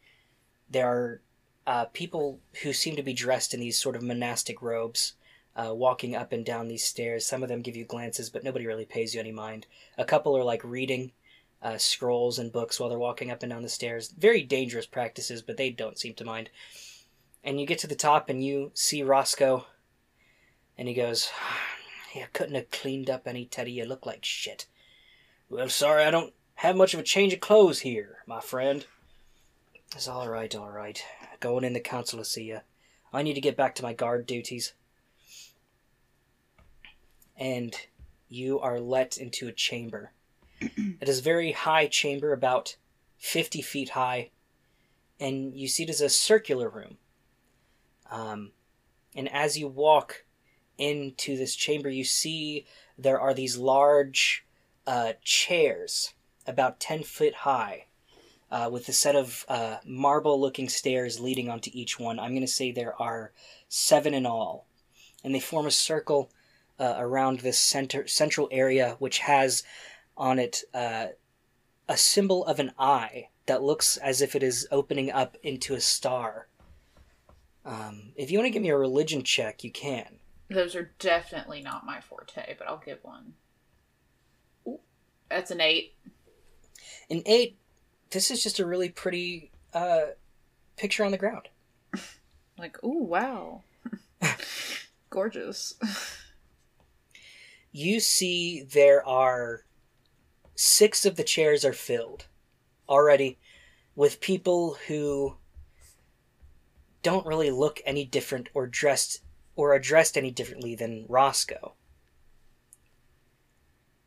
there 0.68 0.88
are 0.88 1.20
uh, 1.64 1.84
people 1.92 2.40
who 2.64 2.72
seem 2.72 2.96
to 2.96 3.04
be 3.04 3.12
dressed 3.12 3.54
in 3.54 3.60
these 3.60 3.78
sort 3.78 3.94
of 3.94 4.02
monastic 4.02 4.60
robes. 4.60 5.12
Uh, 5.54 5.72
walking 5.74 6.16
up 6.16 6.32
and 6.32 6.46
down 6.46 6.66
these 6.66 6.82
stairs. 6.82 7.26
Some 7.26 7.42
of 7.42 7.50
them 7.50 7.60
give 7.60 7.76
you 7.76 7.84
glances, 7.84 8.30
but 8.30 8.42
nobody 8.42 8.66
really 8.66 8.86
pays 8.86 9.14
you 9.14 9.20
any 9.20 9.32
mind. 9.32 9.66
A 9.98 10.04
couple 10.04 10.34
are 10.34 10.42
like 10.42 10.64
reading 10.64 11.12
uh, 11.60 11.76
scrolls 11.76 12.38
and 12.38 12.50
books 12.50 12.80
while 12.80 12.88
they're 12.88 12.98
walking 12.98 13.30
up 13.30 13.42
and 13.42 13.50
down 13.50 13.60
the 13.60 13.68
stairs. 13.68 14.14
Very 14.16 14.42
dangerous 14.42 14.86
practices, 14.86 15.42
but 15.42 15.58
they 15.58 15.68
don't 15.68 15.98
seem 15.98 16.14
to 16.14 16.24
mind. 16.24 16.48
And 17.44 17.60
you 17.60 17.66
get 17.66 17.78
to 17.80 17.86
the 17.86 17.94
top 17.94 18.30
and 18.30 18.42
you 18.42 18.70
see 18.72 19.02
Roscoe, 19.02 19.66
and 20.78 20.88
he 20.88 20.94
goes, 20.94 21.30
You 22.14 22.26
couldn't 22.32 22.54
have 22.54 22.70
cleaned 22.70 23.08
up 23.08 23.26
any, 23.26 23.46
Teddy. 23.46 23.72
You 23.72 23.84
look 23.84 24.04
like 24.04 24.24
shit. 24.24 24.66
Well, 25.48 25.68
sorry, 25.68 26.04
I 26.04 26.10
don't 26.10 26.34
have 26.56 26.76
much 26.76 26.94
of 26.94 27.00
a 27.00 27.04
change 27.04 27.32
of 27.32 27.40
clothes 27.40 27.80
here, 27.80 28.18
my 28.26 28.40
friend. 28.40 28.86
It's 29.94 30.08
all 30.08 30.28
right, 30.28 30.54
all 30.54 30.70
right. 30.70 31.02
Going 31.40 31.64
in 31.64 31.72
the 31.72 31.80
council 31.80 32.18
to 32.18 32.24
see 32.24 32.44
you. 32.44 32.60
I 33.12 33.22
need 33.22 33.34
to 33.34 33.40
get 33.40 33.56
back 33.56 33.74
to 33.76 33.82
my 33.82 33.92
guard 33.92 34.26
duties. 34.26 34.72
And 37.36 37.74
you 38.28 38.60
are 38.60 38.80
let 38.80 39.16
into 39.16 39.48
a 39.48 39.52
chamber. 39.52 40.12
it 40.60 41.08
is 41.08 41.18
a 41.18 41.22
very 41.22 41.52
high 41.52 41.86
chamber, 41.86 42.32
about 42.32 42.76
50 43.18 43.62
feet 43.62 43.90
high, 43.90 44.30
and 45.20 45.54
you 45.54 45.68
see 45.68 45.84
it 45.84 45.90
as 45.90 46.00
a 46.00 46.08
circular 46.08 46.68
room. 46.68 46.96
Um, 48.10 48.52
and 49.14 49.30
as 49.30 49.58
you 49.58 49.68
walk 49.68 50.24
into 50.78 51.36
this 51.36 51.54
chamber, 51.54 51.88
you 51.88 52.04
see 52.04 52.66
there 52.98 53.20
are 53.20 53.34
these 53.34 53.56
large 53.56 54.44
uh, 54.86 55.12
chairs, 55.22 56.14
about 56.46 56.80
10 56.80 57.02
foot 57.02 57.34
high, 57.34 57.86
uh, 58.50 58.68
with 58.70 58.88
a 58.88 58.92
set 58.92 59.16
of 59.16 59.44
uh, 59.48 59.78
marble 59.84 60.40
looking 60.40 60.68
stairs 60.68 61.20
leading 61.20 61.48
onto 61.48 61.70
each 61.72 61.98
one. 61.98 62.18
I'm 62.18 62.32
going 62.32 62.42
to 62.42 62.46
say 62.46 62.70
there 62.70 63.00
are 63.00 63.32
seven 63.68 64.12
in 64.12 64.26
all. 64.26 64.66
And 65.24 65.34
they 65.34 65.40
form 65.40 65.66
a 65.66 65.70
circle 65.70 66.30
uh, 66.78 66.94
around 66.98 67.40
this 67.40 67.58
center 67.58 68.06
central 68.06 68.48
area, 68.50 68.96
which 68.98 69.20
has 69.20 69.62
on 70.16 70.38
it 70.38 70.62
uh, 70.74 71.06
a 71.88 71.96
symbol 71.96 72.44
of 72.44 72.58
an 72.58 72.72
eye 72.78 73.28
that 73.46 73.62
looks 73.62 73.96
as 73.96 74.20
if 74.20 74.34
it 74.34 74.42
is 74.42 74.66
opening 74.70 75.10
up 75.10 75.36
into 75.42 75.74
a 75.74 75.80
star. 75.80 76.48
Um, 77.64 78.12
if 78.16 78.30
you 78.30 78.38
want 78.38 78.46
to 78.46 78.50
give 78.50 78.62
me 78.62 78.70
a 78.70 78.76
religion 78.76 79.22
check, 79.22 79.64
you 79.64 79.70
can. 79.70 80.18
Those 80.52 80.74
are 80.74 80.92
definitely 80.98 81.62
not 81.62 81.86
my 81.86 82.00
forte, 82.00 82.56
but 82.58 82.68
I'll 82.68 82.82
give 82.84 82.98
one. 83.02 83.34
Ooh, 84.66 84.80
that's 85.28 85.50
an 85.50 85.60
eight. 85.60 85.94
An 87.10 87.22
eight, 87.26 87.58
this 88.10 88.30
is 88.30 88.42
just 88.42 88.58
a 88.58 88.66
really 88.66 88.88
pretty 88.88 89.50
uh, 89.74 90.12
picture 90.76 91.04
on 91.04 91.12
the 91.12 91.18
ground. 91.18 91.48
Like, 92.58 92.84
ooh, 92.84 93.02
wow. 93.02 93.62
Gorgeous. 95.10 95.74
You 97.74 98.00
see, 98.00 98.62
there 98.62 99.04
are 99.08 99.64
six 100.54 101.06
of 101.06 101.16
the 101.16 101.24
chairs 101.24 101.64
are 101.64 101.72
filled 101.72 102.26
already 102.86 103.38
with 103.96 104.20
people 104.20 104.76
who 104.88 105.36
don't 107.02 107.26
really 107.26 107.50
look 107.50 107.80
any 107.86 108.04
different 108.04 108.50
or 108.52 108.66
dressed 108.66 109.22
or 109.62 109.74
are 109.74 109.78
dressed 109.78 110.18
any 110.18 110.30
differently 110.30 110.74
than 110.74 111.06
Roscoe. 111.08 111.74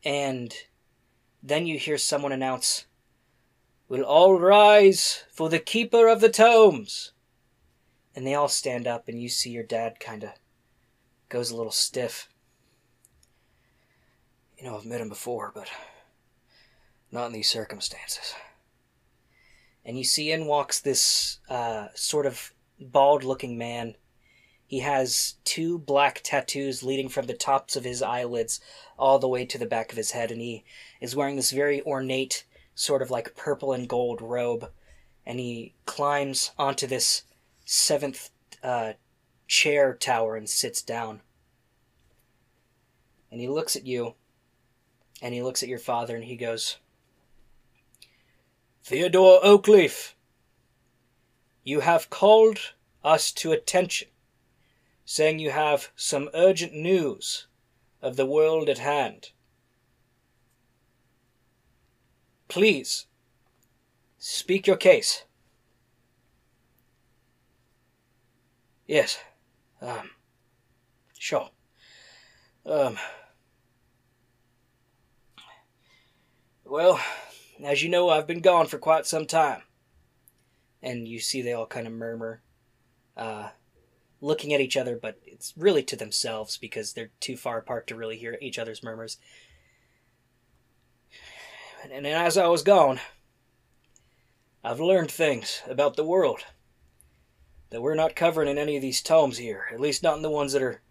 And 0.03 0.53
then 1.41 1.65
you 1.65 1.79
hear 1.79 1.97
someone 1.97 2.31
announce, 2.31 2.85
We'll 3.87 4.03
all 4.03 4.39
rise 4.39 5.23
for 5.31 5.49
the 5.49 5.59
keeper 5.59 6.07
of 6.07 6.19
the 6.19 6.29
tomes. 6.29 7.11
And 8.15 8.25
they 8.25 8.33
all 8.33 8.47
stand 8.47 8.87
up, 8.87 9.07
and 9.07 9.21
you 9.21 9.29
see 9.29 9.51
your 9.51 9.63
dad 9.63 9.99
kind 9.99 10.23
of 10.23 10.29
goes 11.29 11.51
a 11.51 11.55
little 11.55 11.71
stiff. 11.71 12.29
You 14.57 14.65
know, 14.65 14.77
I've 14.77 14.85
met 14.85 15.01
him 15.01 15.09
before, 15.09 15.51
but 15.53 15.69
not 17.11 17.27
in 17.27 17.33
these 17.33 17.49
circumstances. 17.49 18.33
And 19.83 19.97
you 19.97 20.03
see 20.03 20.31
in 20.31 20.47
walks 20.47 20.79
this 20.79 21.39
uh, 21.49 21.87
sort 21.93 22.25
of 22.25 22.53
bald 22.79 23.23
looking 23.23 23.57
man. 23.57 23.95
He 24.67 24.79
has 24.79 25.35
two 25.43 25.77
black 25.77 26.21
tattoos 26.23 26.81
leading 26.81 27.09
from 27.09 27.27
the 27.27 27.33
tops 27.33 27.75
of 27.75 27.83
his 27.83 28.01
eyelids 28.01 28.59
all 28.97 29.19
the 29.19 29.27
way 29.27 29.45
to 29.45 29.57
the 29.57 29.65
back 29.65 29.91
of 29.91 29.97
his 29.97 30.11
head, 30.11 30.31
and 30.31 30.41
he 30.41 30.63
is 30.99 31.15
wearing 31.15 31.35
this 31.35 31.51
very 31.51 31.81
ornate, 31.83 32.45
sort 32.73 33.01
of 33.01 33.11
like 33.11 33.35
purple 33.35 33.73
and 33.73 33.87
gold 33.87 34.21
robe. 34.21 34.71
And 35.25 35.39
he 35.39 35.73
climbs 35.85 36.51
onto 36.57 36.87
this 36.87 37.23
seventh 37.63 38.31
uh, 38.63 38.93
chair 39.47 39.93
tower 39.93 40.35
and 40.35 40.49
sits 40.49 40.81
down. 40.81 41.21
And 43.31 43.39
he 43.39 43.47
looks 43.47 43.75
at 43.75 43.85
you, 43.85 44.15
and 45.21 45.33
he 45.33 45.41
looks 45.41 45.61
at 45.61 45.69
your 45.69 45.79
father, 45.79 46.15
and 46.15 46.25
he 46.25 46.35
goes, 46.35 46.77
Theodore 48.83 49.39
Oakleaf, 49.43 50.13
you 51.63 51.79
have 51.79 52.09
called 52.09 52.59
us 53.03 53.31
to 53.33 53.51
attention, 53.51 54.07
saying 55.05 55.39
you 55.39 55.51
have 55.51 55.91
some 55.95 56.29
urgent 56.33 56.73
news 56.73 57.47
of 58.01 58.15
the 58.15 58.25
world 58.25 58.67
at 58.67 58.79
hand. 58.79 59.29
Please, 62.47 63.05
speak 64.17 64.67
your 64.67 64.77
case. 64.77 65.25
Yes, 68.87 69.19
um, 69.81 70.11
sure. 71.17 71.49
Um, 72.65 72.97
well, 76.63 76.99
as 77.63 77.83
you 77.83 77.89
know, 77.89 78.09
I've 78.09 78.27
been 78.27 78.41
gone 78.41 78.67
for 78.67 78.77
quite 78.77 79.05
some 79.05 79.25
time. 79.25 79.61
And 80.81 81.07
you 81.07 81.19
see 81.19 81.41
they 81.41 81.53
all 81.53 81.65
kind 81.65 81.87
of 81.87 81.93
murmur, 81.93 82.41
uh, 83.17 83.49
looking 84.25 84.53
at 84.53 84.59
each 84.59 84.75
other, 84.75 84.97
but 84.99 85.19
it's 85.23 85.53
really 85.55 85.83
to 85.83 85.95
themselves 85.95 86.57
because 86.57 86.93
they're 86.93 87.11
too 87.19 87.37
far 87.37 87.59
apart 87.59 87.85
to 87.87 87.95
really 87.95 88.17
hear 88.17 88.37
each 88.41 88.57
other's 88.57 88.81
murmurs. 88.81 89.17
And, 91.91 92.07
as 92.07 92.35
I 92.35 92.47
was 92.47 92.63
gone, 92.63 92.99
I've 94.63 94.79
learned 94.79 95.11
things 95.11 95.61
about 95.69 95.95
the 95.95 96.03
world 96.03 96.43
that 97.69 97.81
we're 97.81 97.93
not 97.93 98.15
covering 98.15 98.49
in 98.49 98.57
any 98.57 98.75
of 98.75 98.81
these 98.81 99.03
tomes 99.03 99.37
here, 99.37 99.65
at 99.71 99.79
least 99.79 100.01
not 100.01 100.15
in 100.15 100.23
the 100.23 100.31
ones 100.31 100.53
that 100.53 100.63
are 100.63 100.81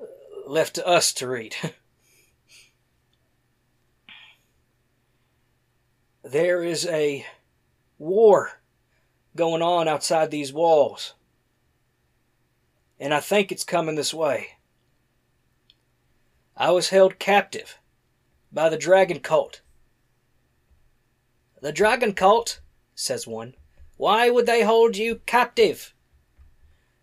uh, 0.00 0.04
left 0.48 0.76
to 0.76 0.86
us 0.86 1.12
to 1.14 1.28
read. 1.28 1.54
there 6.24 6.64
is 6.64 6.86
a 6.86 7.26
war 7.98 8.52
going 9.36 9.60
on 9.60 9.86
outside 9.86 10.30
these 10.30 10.50
walls. 10.50 11.12
And 13.04 13.12
I 13.12 13.20
think 13.20 13.52
it's 13.52 13.64
coming 13.64 13.96
this 13.96 14.14
way. 14.14 14.52
I 16.56 16.70
was 16.70 16.88
held 16.88 17.18
captive 17.18 17.78
by 18.50 18.70
the 18.70 18.78
dragon 18.78 19.20
cult. 19.20 19.60
The 21.60 21.70
dragon 21.70 22.14
cult, 22.14 22.60
says 22.94 23.26
one. 23.26 23.56
Why 23.98 24.30
would 24.30 24.46
they 24.46 24.62
hold 24.62 24.96
you 24.96 25.16
captive? 25.26 25.92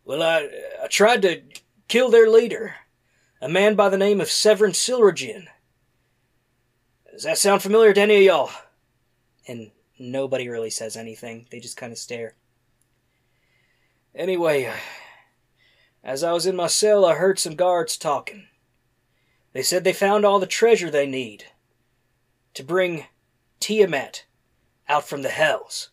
Well, 0.03 0.23
I, 0.23 0.49
I 0.83 0.87
tried 0.87 1.21
to 1.21 1.43
kill 1.87 2.09
their 2.09 2.27
leader, 2.27 2.77
a 3.39 3.47
man 3.47 3.75
by 3.75 3.89
the 3.89 3.95
name 3.95 4.19
of 4.19 4.31
Severin 4.31 4.71
Silvergin. 4.71 5.45
Does 7.11 7.25
that 7.25 7.37
sound 7.37 7.61
familiar 7.61 7.93
to 7.93 8.01
any 8.01 8.15
of 8.15 8.23
y'all? 8.23 8.49
And 9.47 9.69
nobody 9.99 10.49
really 10.49 10.71
says 10.71 10.97
anything. 10.97 11.45
They 11.51 11.59
just 11.59 11.77
kind 11.77 11.91
of 11.91 11.99
stare. 11.99 12.33
Anyway, 14.15 14.67
as 16.03 16.23
I 16.23 16.31
was 16.31 16.45
in 16.45 16.55
my 16.55 16.67
cell, 16.67 17.05
I 17.05 17.15
heard 17.15 17.39
some 17.39 17.55
guards 17.55 17.97
talking. 17.97 18.47
They 19.53 19.61
said 19.61 19.83
they 19.83 19.93
found 19.93 20.25
all 20.25 20.39
the 20.39 20.47
treasure 20.47 20.89
they 20.89 21.05
need 21.05 21.45
to 22.53 22.63
bring 22.63 23.05
Tiamat 23.59 24.25
out 24.87 25.07
from 25.07 25.21
the 25.21 25.29
hells. 25.29 25.89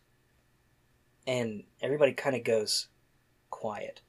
And 1.27 1.63
everybody 1.81 2.13
kind 2.13 2.35
of 2.35 2.43
goes 2.43 2.87
quiet. 3.49 4.01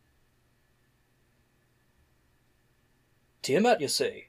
Tiamat, 3.43 3.81
you 3.81 3.89
say? 3.89 4.29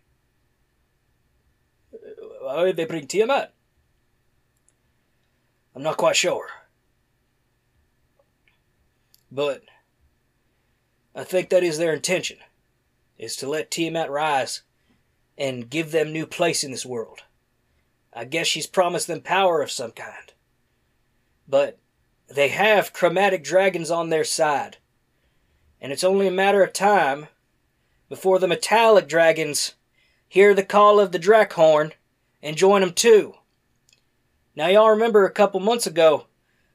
Why 2.42 2.64
would 2.64 2.76
they 2.76 2.86
bring 2.86 3.08
Tiamat? 3.08 3.54
I'm 5.76 5.84
not 5.84 5.98
quite 5.98 6.16
sure. 6.16 6.50
But 9.32 9.64
I 11.16 11.24
think 11.24 11.50
that 11.50 11.64
is 11.64 11.78
their 11.78 11.94
intention, 11.94 12.38
is 13.18 13.36
to 13.38 13.50
let 13.50 13.70
Tiamat 13.70 14.10
rise 14.10 14.62
and 15.38 15.70
give 15.70 15.92
them 15.92 16.12
new 16.12 16.26
place 16.26 16.64
in 16.64 16.72
this 16.72 16.86
world. 16.86 17.24
I 18.14 18.26
guess 18.26 18.48
she's 18.48 18.68
promised 18.68 19.08
them 19.08 19.22
power 19.22 19.62
of 19.62 19.72
some 19.72 19.92
kind. 19.92 20.34
But 21.48 21.80
they 22.28 22.50
have 22.50 22.94
chromatic 22.94 23.44
dragons 23.44 23.92
on 23.92 24.10
their 24.10 24.24
side, 24.24 24.78
and 25.82 25.92
it's 25.92 26.04
only 26.04 26.28
a 26.28 26.32
matter 26.32 26.64
of 26.64 26.74
time 26.74 27.28
before 28.08 28.40
the 28.40 28.48
metallic 28.48 29.08
dragons 29.08 29.74
hear 30.28 30.54
the 30.54 30.64
call 30.64 31.00
of 31.00 31.12
the 31.12 31.20
Draakhorn 31.20 31.92
and 32.42 32.56
join 32.56 32.82
them 32.82 32.94
too. 32.94 33.36
Now, 34.56 34.68
y'all 34.68 34.90
remember 34.90 35.26
a 35.26 35.32
couple 35.32 35.60
months 35.60 35.88
ago 35.88 36.26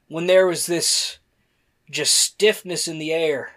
when 0.07 0.27
there 0.27 0.47
was 0.47 0.65
this 0.65 1.19
just 1.89 2.15
stiffness 2.15 2.87
in 2.87 2.99
the 2.99 3.13
air. 3.13 3.51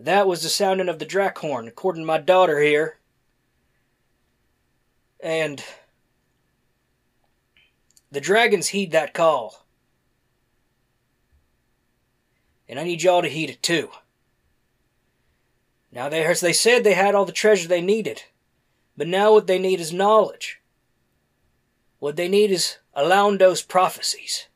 That 0.00 0.28
was 0.28 0.42
the 0.42 0.48
sounding 0.48 0.88
of 0.88 1.00
the 1.00 1.06
Draakhorn, 1.06 1.66
according 1.66 2.02
to 2.02 2.06
my 2.06 2.18
daughter 2.18 2.60
here. 2.60 2.98
And 5.20 5.62
the 8.12 8.20
dragons 8.20 8.68
heed 8.68 8.92
that 8.92 9.12
call. 9.12 9.66
And 12.68 12.78
I 12.78 12.84
need 12.84 13.02
y'all 13.02 13.22
to 13.22 13.28
heed 13.28 13.50
it 13.50 13.62
too. 13.62 13.90
Now, 15.90 16.08
they, 16.08 16.24
as 16.24 16.40
they 16.40 16.52
said, 16.52 16.84
they 16.84 16.94
had 16.94 17.14
all 17.14 17.24
the 17.24 17.32
treasure 17.32 17.66
they 17.66 17.80
needed. 17.80 18.22
But 18.96 19.08
now 19.08 19.32
what 19.32 19.46
they 19.46 19.58
need 19.58 19.80
is 19.80 19.92
knowledge. 19.92 20.60
What 21.98 22.16
they 22.16 22.28
need 22.28 22.52
is 22.52 22.76
Alaundo's 22.94 23.62
prophecies. 23.62 24.46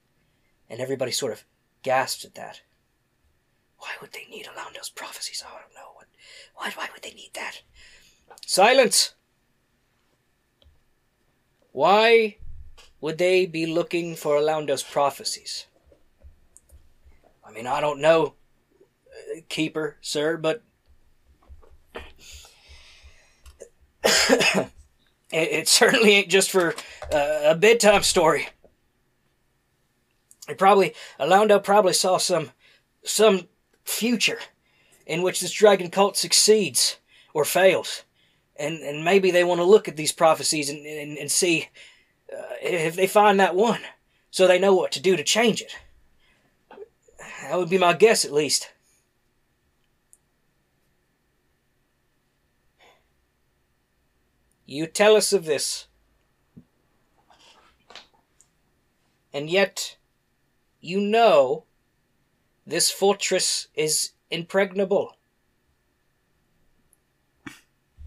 And 0.71 0.81
everybody 0.81 1.11
sort 1.11 1.33
of 1.33 1.45
gasped 1.83 2.25
at 2.25 2.35
that. 2.35 2.61
Why 3.83 3.90
would 4.01 4.12
they 4.12 4.27
need 4.31 4.47
Alaundo's 4.47 4.90
prophecies? 4.90 5.42
I 5.45 5.51
don't 5.51 5.75
know. 5.75 5.90
What, 5.95 6.07
why, 6.55 6.71
why 6.77 6.88
would 6.92 7.03
they 7.03 7.14
need 7.14 7.31
that? 7.35 7.62
Silence! 8.47 9.14
Why 11.73 12.37
would 13.01 13.18
they 13.18 13.45
be 13.45 13.66
looking 13.66 14.14
for 14.14 14.37
Alaundo's 14.37 14.85
prophecies? 14.85 15.66
I 17.45 17.51
mean, 17.51 17.66
I 17.66 17.81
don't 17.81 18.01
know, 18.01 18.35
uh, 19.09 19.40
Keeper, 19.49 19.97
sir, 20.01 20.37
but 20.37 20.62
it, 24.05 24.71
it 25.33 25.66
certainly 25.66 26.12
ain't 26.12 26.29
just 26.29 26.53
for 26.53 26.77
uh, 27.12 27.40
a 27.47 27.57
bedtime 27.57 28.05
story. 28.05 28.47
It 30.49 30.57
probably 30.57 30.95
Alaundo 31.18 31.61
probably 31.61 31.95
saw 31.95 32.18
some 32.18 32.53
some 33.05 33.49
future 33.85 34.38
in 35.07 35.23
which 35.23 35.40
this 35.40 35.53
dragon 35.53 35.90
cult 35.90 36.16
succeeds 36.16 36.97
or 37.35 37.45
fails, 37.45 38.03
and 38.57 38.79
and 38.79 39.05
maybe 39.05 39.31
they 39.31 39.45
want 39.45 39.61
to 39.61 39.64
look 39.64 39.88
at 39.88 39.97
these 39.97 40.12
prophecies 40.12 40.68
and 40.68 40.87
and, 40.87 41.18
and 41.18 41.31
see 41.31 41.68
uh, 42.33 42.55
if 42.62 42.95
they 42.95 43.07
find 43.07 43.38
that 43.40 43.55
one, 43.55 43.81
so 44.31 44.47
they 44.47 44.59
know 44.59 44.75
what 44.75 44.92
to 44.92 45.01
do 45.01 45.16
to 45.16 45.25
change 45.25 45.61
it. 45.61 45.77
That 47.42 47.59
would 47.59 47.71
be 47.71 47.79
my 47.79 47.92
guess, 47.92 48.25
at 48.25 48.33
least. 48.33 48.71
You 54.64 54.87
tell 54.87 55.16
us 55.16 55.33
of 55.33 55.45
this. 55.45 55.87
And 59.35 59.51
yet, 59.51 59.97
you 60.81 61.01
know 61.01 61.64
this 62.66 62.90
fortress 62.90 63.68
is 63.75 64.12
impregnable. 64.31 65.16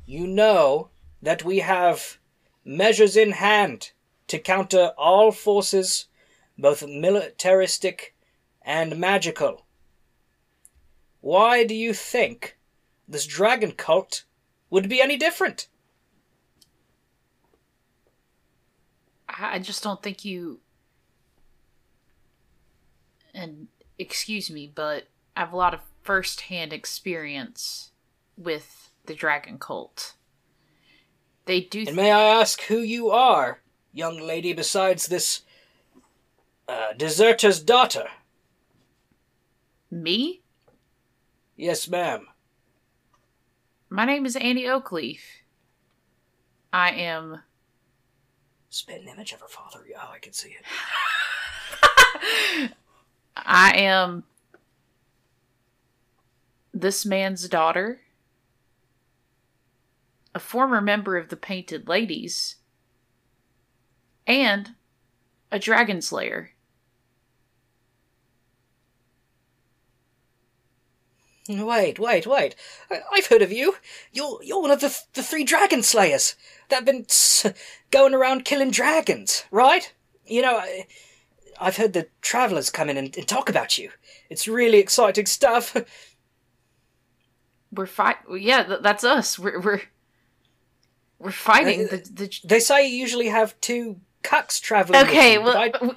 You 0.05 0.27
know 0.27 0.89
that 1.21 1.43
we 1.43 1.59
have 1.59 2.17
measures 2.63 3.15
in 3.17 3.31
hand 3.31 3.91
to 4.27 4.39
counter 4.39 4.91
all 4.97 5.31
forces, 5.31 6.07
both 6.57 6.87
militaristic 6.87 8.15
and 8.61 8.97
magical. 8.97 9.65
why 11.21 11.63
do 11.63 11.73
you 11.73 11.91
think 11.91 12.55
this 13.07 13.25
dragon 13.25 13.71
cult 13.71 14.25
would 14.69 14.87
be 14.87 15.01
any 15.01 15.17
different? 15.17 15.67
I 19.27 19.59
just 19.59 19.83
don't 19.83 20.01
think 20.01 20.23
you. 20.23 20.59
And 23.33 23.67
excuse 23.97 24.49
me, 24.49 24.71
but 24.73 25.08
I 25.36 25.41
have 25.41 25.53
a 25.53 25.58
lot 25.58 25.73
of 25.73 25.81
first 26.03 26.41
hand 26.41 26.73
experience 26.73 27.91
with 28.38 28.91
the 29.05 29.15
dragon 29.15 29.58
cult. 29.58 30.15
They 31.45 31.62
do. 31.62 31.86
And 31.88 31.95
may 31.95 32.12
I 32.12 32.39
ask 32.41 32.62
who 32.63 32.79
you 32.79 33.10
are, 33.10 33.62
young 33.93 34.19
lady, 34.19 34.53
besides 34.53 35.08
this 35.08 35.41
uh, 36.67 36.93
deserter's 36.97 37.60
daughter? 37.60 38.08
me? 39.95 40.41
Yes, 41.55 41.88
ma'am. 41.88 42.27
My 43.89 44.05
name 44.05 44.25
is 44.25 44.36
Annie 44.36 44.65
Oakleaf. 44.65 45.21
I 46.73 46.91
am. 46.91 47.41
Spit 48.69 49.01
an 49.01 49.08
image 49.08 49.31
of 49.31 49.41
her 49.41 49.47
father. 49.47 49.86
Oh, 49.97 50.12
I 50.12 50.19
can 50.19 50.34
see 50.34 50.55
it. 52.62 52.71
I 53.36 53.74
am 53.78 54.24
this 56.74 57.06
man's 57.06 57.48
daughter, 57.50 58.02
a 60.36 60.39
former 60.39 60.82
member 60.82 61.17
of 61.17 61.30
the 61.30 61.36
Painted 61.38 61.88
Ladies, 61.88 62.58
and 64.28 64.76
a 65.52 65.60
dragon 65.60 66.02
slayer. 66.02 66.52
Wait, 71.48 72.00
wait, 72.00 72.26
wait. 72.26 72.56
I- 72.89 73.02
I've 73.12 73.28
heard 73.28 73.41
of 73.43 73.52
you. 73.52 73.78
You're 74.12 74.41
you're 74.43 74.62
one 74.62 74.71
of 74.71 74.80
the 74.82 74.95
the 75.13 75.21
three 75.24 75.43
dragon 75.43 75.84
slayers 75.84 76.36
that 76.69 76.78
have 76.78 76.86
been 76.86 77.06
going 77.91 78.13
around 78.15 78.45
killing 78.45 78.71
dragons, 78.71 79.43
right? 79.52 79.93
You 80.26 80.41
know, 80.41 80.58
I, 80.58 80.88
I've 81.59 81.77
heard 81.77 81.93
the 81.93 82.07
travelers 82.21 82.69
come 82.69 82.89
in 82.89 82.97
and, 82.97 83.15
and 83.17 83.27
talk 83.27 83.49
about 83.49 83.77
you. 83.77 83.89
It's 84.29 84.47
really 84.47 84.79
exciting 84.79 85.25
stuff. 85.25 85.75
We're 87.71 87.85
fight. 87.85 88.17
Yeah, 88.31 88.63
th- 88.63 88.79
that's 88.81 89.03
us. 89.03 89.37
We're 89.37 89.59
we're 89.59 89.81
we're 91.19 91.31
fighting 91.31 91.87
the 91.87 91.97
the. 92.11 92.39
they 92.43 92.59
say 92.59 92.87
you 92.87 92.97
usually 92.97 93.27
have 93.27 93.59
two 93.61 93.99
cucks 94.23 94.61
traveling. 94.61 95.01
Okay, 95.01 95.37
well, 95.37 95.57
I- 95.57 95.95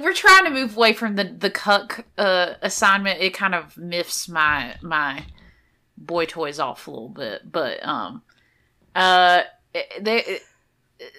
we're 0.00 0.14
trying 0.14 0.44
to 0.44 0.50
move 0.50 0.76
away 0.76 0.92
from 0.92 1.16
the 1.16 1.24
the 1.24 1.50
cuck 1.50 2.04
uh, 2.16 2.54
assignment. 2.62 3.20
It 3.20 3.34
kind 3.34 3.54
of 3.54 3.76
miffs 3.76 4.28
my 4.28 4.76
my 4.82 5.24
boy 5.96 6.26
toys 6.26 6.60
off 6.60 6.86
a 6.86 6.90
little 6.90 7.08
bit, 7.08 7.50
but 7.50 7.84
um, 7.86 8.22
uh, 8.94 9.42
they 10.00 10.38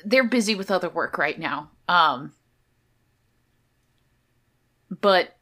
they're 0.06 0.24
busy 0.24 0.56
with 0.56 0.72
other 0.72 0.90
work 0.90 1.18
right 1.18 1.38
now. 1.38 1.70
Um, 1.90 2.32
but 5.00 5.38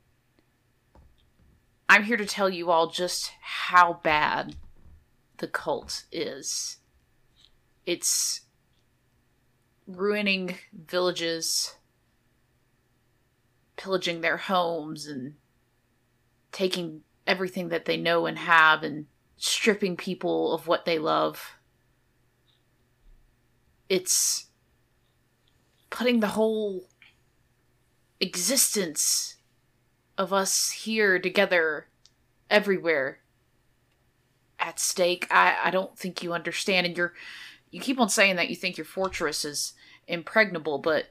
I'm 1.89 2.03
here 2.03 2.17
to 2.17 2.25
tell 2.25 2.49
you 2.49 2.69
all 2.69 2.87
just 2.87 3.31
how 3.41 3.93
bad 4.03 4.55
the 5.37 5.47
cult 5.47 6.03
is. 6.11 6.77
It's 7.85 8.41
ruining 9.87 10.55
villages, 10.71 11.75
pillaging 13.75 14.21
their 14.21 14.37
homes, 14.37 15.07
and 15.07 15.33
taking 16.51 17.01
everything 17.25 17.69
that 17.69 17.85
they 17.85 17.97
know 17.97 18.27
and 18.27 18.37
have, 18.37 18.83
and 18.83 19.07
stripping 19.37 19.97
people 19.97 20.53
of 20.53 20.67
what 20.67 20.85
they 20.85 20.99
love. 20.99 21.55
It's 23.87 24.45
putting 25.89 26.19
the 26.19 26.27
whole 26.27 26.83
existence 28.19 29.37
of 30.19 30.33
us 30.33 30.71
here 30.71 31.17
together 31.17 31.87
everywhere 32.49 33.19
at 34.59 34.79
stake. 34.79 35.25
I, 35.31 35.57
I 35.63 35.71
don't 35.71 35.97
think 35.97 36.21
you 36.21 36.33
understand 36.33 36.85
and 36.85 36.95
you're 36.95 37.13
you 37.71 37.79
keep 37.79 37.99
on 37.99 38.09
saying 38.09 38.35
that 38.35 38.49
you 38.49 38.55
think 38.55 38.77
your 38.77 38.85
fortress 38.85 39.45
is 39.45 39.73
impregnable, 40.07 40.79
but 40.79 41.05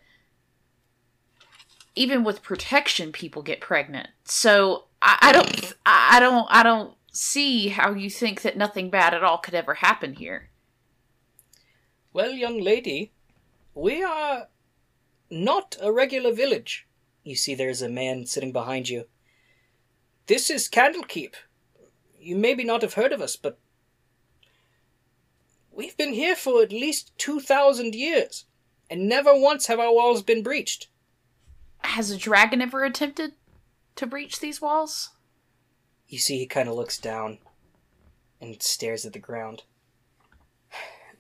even 1.95 2.23
with 2.23 2.43
protection 2.43 3.11
people 3.11 3.43
get 3.43 3.61
pregnant. 3.61 4.09
So 4.25 4.85
I, 5.01 5.19
I 5.23 5.33
don't 5.33 5.73
I 5.87 6.21
don't 6.21 6.47
I 6.51 6.63
don't 6.63 6.95
see 7.11 7.69
how 7.69 7.93
you 7.93 8.11
think 8.11 8.43
that 8.43 8.59
nothing 8.59 8.91
bad 8.91 9.15
at 9.15 9.25
all 9.25 9.39
could 9.39 9.55
ever 9.55 9.75
happen 9.75 10.15
here. 10.15 10.51
Well, 12.13 12.33
young 12.33 12.61
lady, 12.61 13.13
we 13.75 14.03
are 14.03 14.49
not 15.31 15.77
a 15.81 15.93
regular 15.93 16.33
village. 16.33 16.88
You 17.29 17.37
see, 17.37 17.55
there's 17.55 17.83
a 17.83 17.91
man 17.91 18.25
sitting 18.25 18.53
behind 18.53 18.89
you. 18.89 19.05
This 20.29 20.49
is 20.49 20.67
Candlekeep. 20.67 21.35
You 22.19 22.35
maybe 22.35 22.65
not 22.65 22.81
have 22.81 22.95
heard 22.95 23.13
of 23.13 23.21
us, 23.21 23.37
but 23.37 23.59
we've 25.71 25.97
been 25.99 26.15
here 26.15 26.35
for 26.35 26.63
at 26.63 26.73
least 26.73 27.13
2,000 27.19 27.95
years, 27.95 28.47
and 28.89 29.07
never 29.07 29.39
once 29.39 29.67
have 29.67 29.79
our 29.79 29.93
walls 29.93 30.23
been 30.23 30.43
breached. 30.43 30.89
Has 31.81 32.11
a 32.11 32.17
dragon 32.17 32.63
ever 32.63 32.83
attempted 32.83 33.35
to 33.97 34.07
breach 34.07 34.41
these 34.41 34.63
walls? 34.63 35.11
You 36.07 36.17
see, 36.19 36.39
he 36.39 36.47
kind 36.47 36.67
of 36.67 36.77
looks 36.77 36.97
down 36.97 37.41
and 38.41 38.63
stares 38.63 39.05
at 39.05 39.13
the 39.13 39.19
ground. 39.19 39.65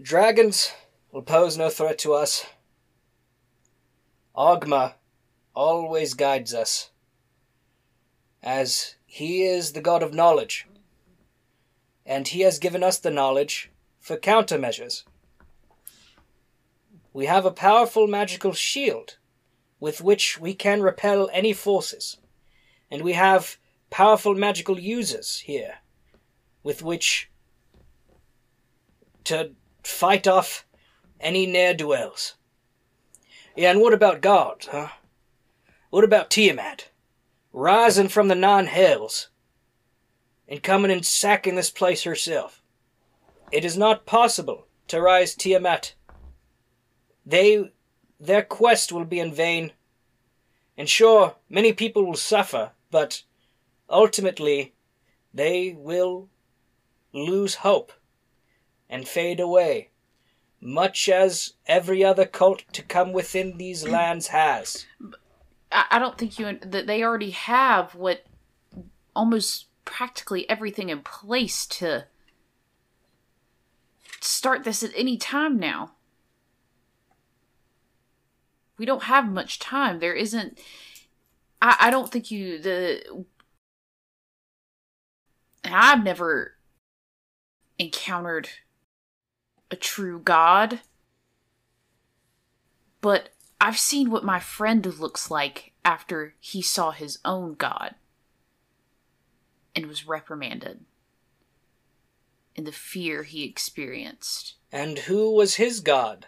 Dragons 0.00 0.72
will 1.12 1.20
pose 1.20 1.58
no 1.58 1.68
threat 1.68 1.98
to 1.98 2.14
us. 2.14 2.46
Ogma 4.34 4.94
always 5.58 6.14
guides 6.14 6.54
us, 6.54 6.90
as 8.44 8.94
he 9.04 9.42
is 9.42 9.72
the 9.72 9.80
god 9.80 10.04
of 10.04 10.14
knowledge, 10.14 10.68
and 12.06 12.28
he 12.28 12.42
has 12.42 12.60
given 12.60 12.84
us 12.84 12.96
the 12.96 13.10
knowledge 13.10 13.68
for 13.98 14.16
countermeasures. 14.16 15.02
We 17.12 17.26
have 17.26 17.44
a 17.44 17.50
powerful 17.50 18.06
magical 18.06 18.52
shield 18.52 19.18
with 19.80 20.00
which 20.00 20.38
we 20.38 20.54
can 20.54 20.80
repel 20.80 21.28
any 21.32 21.52
forces, 21.52 22.18
and 22.88 23.02
we 23.02 23.14
have 23.14 23.56
powerful 23.90 24.36
magical 24.36 24.78
users 24.78 25.40
here 25.40 25.78
with 26.62 26.84
which 26.84 27.30
to 29.24 29.50
fight 29.82 30.28
off 30.28 30.64
any 31.18 31.46
ne'er 31.46 31.74
do 31.74 31.88
wells. 31.88 32.36
Yeah, 33.56 33.72
and 33.72 33.80
what 33.80 33.92
about 33.92 34.20
God, 34.20 34.64
huh? 34.70 34.90
What 35.90 36.04
about 36.04 36.30
Tiamat? 36.30 36.90
Rising 37.50 38.08
from 38.08 38.28
the 38.28 38.34
nine 38.34 38.66
hells 38.66 39.30
and 40.46 40.62
coming 40.62 40.90
and 40.90 41.04
sacking 41.04 41.54
this 41.54 41.70
place 41.70 42.02
herself. 42.02 42.62
It 43.50 43.64
is 43.64 43.76
not 43.76 44.04
possible 44.04 44.66
to 44.88 45.00
rise 45.00 45.34
Tiamat. 45.34 45.94
They 47.24 47.72
their 48.20 48.42
quest 48.42 48.92
will 48.92 49.06
be 49.06 49.18
in 49.18 49.32
vain. 49.32 49.72
And 50.76 50.88
sure, 50.88 51.36
many 51.48 51.72
people 51.72 52.04
will 52.04 52.16
suffer, 52.16 52.72
but 52.90 53.22
ultimately 53.88 54.74
they 55.32 55.74
will 55.78 56.28
lose 57.14 57.56
hope 57.56 57.92
and 58.90 59.08
fade 59.08 59.40
away, 59.40 59.88
much 60.60 61.08
as 61.08 61.54
every 61.66 62.04
other 62.04 62.26
cult 62.26 62.64
to 62.72 62.82
come 62.82 63.12
within 63.12 63.56
these 63.56 63.86
lands 63.86 64.28
has. 64.28 64.86
I, 65.70 65.98
don't 65.98 66.16
think 66.16 66.38
you 66.38 66.58
that 66.62 66.86
they 66.86 67.02
already 67.02 67.30
have 67.30 67.94
what 67.94 68.24
almost 69.14 69.66
practically 69.84 70.48
everything 70.48 70.88
in 70.88 71.00
place 71.00 71.66
to 71.66 72.06
start 74.20 74.64
this 74.64 74.82
at 74.82 74.90
any 74.96 75.16
time 75.16 75.58
now. 75.58 75.92
We 78.78 78.86
don't 78.86 79.04
have 79.04 79.28
much 79.28 79.58
time. 79.58 79.98
There 79.98 80.14
isn't. 80.14 80.58
I, 81.60 81.76
I 81.80 81.90
don't 81.90 82.10
think 82.10 82.30
you 82.30 82.58
the. 82.58 83.24
I've 85.64 86.04
never 86.04 86.54
encountered 87.78 88.48
a 89.70 89.76
true 89.76 90.20
god, 90.20 90.80
but 93.00 93.30
I've 93.60 93.78
seen 93.78 94.10
what 94.10 94.24
my 94.24 94.38
friend 94.38 94.84
looks 94.98 95.30
like 95.30 95.72
after 95.84 96.34
he 96.38 96.62
saw 96.62 96.92
his 96.92 97.18
own 97.24 97.54
god 97.54 97.96
and 99.74 99.86
was 99.86 100.06
reprimanded 100.06 100.80
and 102.58 102.66
the 102.66 102.72
fear 102.72 103.22
he 103.22 103.44
experienced. 103.44 104.54
And 104.72 104.98
who 104.98 105.32
was 105.32 105.54
his 105.54 105.78
god? 105.78 106.26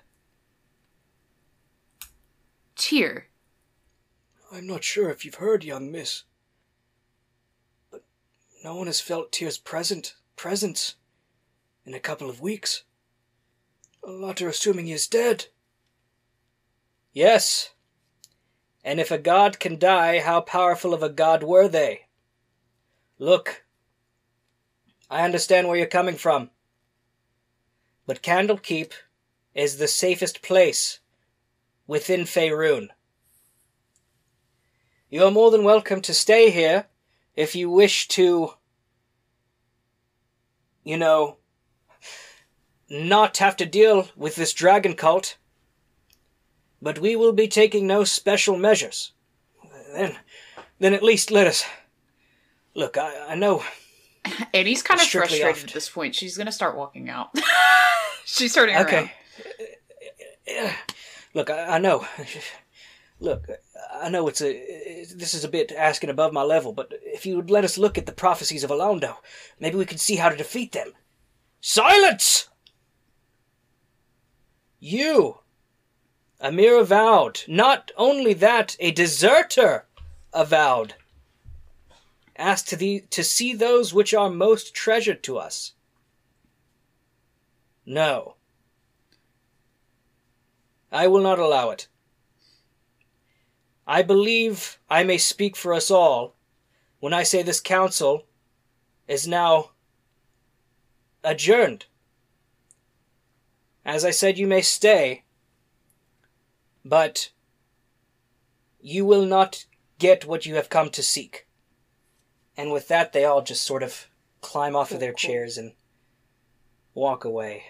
Tyr, 2.76 3.26
I'm 4.52 4.66
not 4.66 4.84
sure 4.84 5.10
if 5.10 5.24
you've 5.24 5.34
heard, 5.34 5.64
young 5.64 5.90
miss. 5.90 6.22
But 7.90 8.04
No 8.64 8.76
one 8.76 8.86
has 8.86 9.00
felt 9.00 9.32
Tyr's 9.32 9.58
present 9.58 10.14
presence 10.36 10.94
in 11.84 11.94
a 11.94 12.00
couple 12.00 12.30
of 12.30 12.40
weeks. 12.40 12.84
A 14.02 14.10
lot 14.10 14.40
are 14.40 14.48
assuming 14.48 14.86
he 14.86 14.92
is 14.92 15.08
dead. 15.08 15.46
Yes. 17.12 17.70
And 18.84 19.00
if 19.00 19.10
a 19.10 19.18
god 19.18 19.58
can 19.58 19.78
die, 19.78 20.20
how 20.20 20.40
powerful 20.40 20.94
of 20.94 21.02
a 21.02 21.08
god 21.08 21.42
were 21.42 21.68
they? 21.68 22.06
Look, 23.18 23.64
I 25.10 25.24
understand 25.24 25.68
where 25.68 25.76
you're 25.76 25.86
coming 25.86 26.16
from. 26.16 26.50
But 28.06 28.22
Candlekeep 28.22 28.92
is 29.54 29.76
the 29.76 29.88
safest 29.88 30.42
place 30.42 31.00
within 31.86 32.20
Faerun. 32.22 32.88
You 35.10 35.24
are 35.24 35.30
more 35.30 35.50
than 35.50 35.64
welcome 35.64 36.00
to 36.02 36.14
stay 36.14 36.50
here 36.50 36.86
if 37.34 37.56
you 37.56 37.68
wish 37.68 38.06
to, 38.08 38.54
you 40.84 40.96
know, 40.96 41.38
not 42.88 43.38
have 43.38 43.56
to 43.56 43.66
deal 43.66 44.08
with 44.16 44.36
this 44.36 44.52
dragon 44.52 44.94
cult. 44.94 45.36
But 46.82 46.98
we 46.98 47.16
will 47.16 47.32
be 47.32 47.48
taking 47.48 47.86
no 47.86 48.04
special 48.04 48.56
measures. 48.56 49.12
Then, 49.92 50.16
then 50.78 50.94
at 50.94 51.02
least 51.02 51.30
let 51.30 51.46
us. 51.46 51.64
Look, 52.74 52.96
I, 52.96 53.32
I 53.32 53.34
know. 53.34 53.62
Annie's 54.54 54.82
kind 54.82 55.00
of 55.00 55.06
frustrated 55.06 55.46
off. 55.46 55.64
at 55.64 55.72
this 55.72 55.88
point. 55.88 56.14
She's 56.14 56.36
gonna 56.36 56.52
start 56.52 56.76
walking 56.76 57.08
out. 57.08 57.30
She's 58.24 58.54
turning 58.54 58.76
around. 58.76 58.86
Okay. 58.86 59.12
Look, 61.34 61.50
I, 61.50 61.76
I 61.76 61.78
know. 61.78 62.06
Look, 63.20 63.46
I 63.92 64.08
know 64.08 64.28
it's 64.28 64.40
a. 64.40 64.52
This 65.14 65.34
is 65.34 65.44
a 65.44 65.48
bit 65.48 65.72
asking 65.72 66.10
above 66.10 66.32
my 66.32 66.42
level, 66.42 66.72
but 66.72 66.92
if 67.02 67.26
you 67.26 67.36
would 67.36 67.50
let 67.50 67.64
us 67.64 67.78
look 67.78 67.98
at 67.98 68.06
the 68.06 68.12
prophecies 68.12 68.64
of 68.64 68.70
Alaundo, 68.70 69.16
maybe 69.58 69.76
we 69.76 69.84
could 69.84 70.00
see 70.00 70.16
how 70.16 70.28
to 70.28 70.36
defeat 70.36 70.72
them. 70.72 70.92
Silence! 71.60 72.48
You, 74.78 75.40
Amir 76.40 76.78
avowed. 76.78 77.42
Not 77.46 77.92
only 77.96 78.32
that, 78.34 78.76
a 78.80 78.90
deserter 78.90 79.86
avowed. 80.32 80.94
Asked 82.36 82.68
to 82.68 82.76
the 82.76 83.04
to 83.10 83.22
see 83.22 83.52
those 83.52 83.92
which 83.92 84.14
are 84.14 84.30
most 84.30 84.74
treasured 84.74 85.22
to 85.24 85.36
us. 85.36 85.74
No. 87.84 88.36
I 90.90 91.06
will 91.06 91.20
not 91.20 91.38
allow 91.38 91.70
it. 91.70 91.86
I 93.86 94.02
believe 94.02 94.78
I 94.88 95.04
may 95.04 95.18
speak 95.18 95.56
for 95.56 95.74
us 95.74 95.90
all 95.90 96.34
when 97.00 97.12
I 97.12 97.22
say 97.22 97.42
this 97.42 97.60
council 97.60 98.24
is 99.06 99.26
now 99.26 99.70
adjourned. 101.22 101.86
As 103.84 104.04
I 104.04 104.10
said, 104.10 104.38
you 104.38 104.46
may 104.46 104.62
stay, 104.62 105.24
but 106.84 107.30
you 108.80 109.04
will 109.04 109.26
not 109.26 109.64
get 109.98 110.24
what 110.24 110.46
you 110.46 110.54
have 110.54 110.68
come 110.70 110.90
to 110.90 111.02
seek. 111.02 111.46
And 112.56 112.72
with 112.72 112.88
that, 112.88 113.12
they 113.12 113.24
all 113.24 113.42
just 113.42 113.62
sort 113.62 113.82
of 113.82 114.08
climb 114.40 114.74
off 114.74 114.92
of 114.92 115.00
their 115.00 115.12
chairs 115.12 115.58
and 115.58 115.72
walk 116.94 117.24
away. 117.24 117.64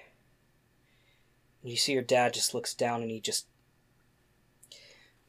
You 1.62 1.76
see 1.76 1.92
your 1.92 2.02
dad 2.02 2.32
just 2.32 2.54
looks 2.54 2.74
down 2.74 3.02
and 3.02 3.10
he 3.10 3.20
just 3.20 3.46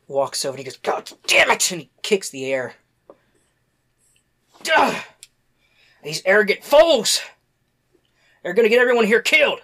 walks 0.08 0.46
over 0.46 0.56
and 0.56 0.60
he 0.60 0.64
goes, 0.64 0.78
God 0.78 1.12
damn 1.28 1.50
it! 1.52 1.72
And 1.72 1.82
he 1.82 1.90
kicks 2.02 2.30
the 2.30 2.46
air. 2.52 2.76
Ugh! 4.76 5.04
These 6.04 6.22
arrogant 6.26 6.64
fools! 6.64 7.22
They're 8.44 8.54
gonna 8.54 8.70
get 8.70 8.80
everyone 8.80 9.06
here 9.06 9.22
killed! 9.22 9.62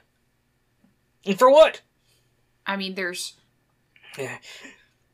And 1.26 1.38
for 1.38 1.50
what? 1.52 1.82
I 2.66 2.78
mean, 2.78 2.96
there's 2.96 3.34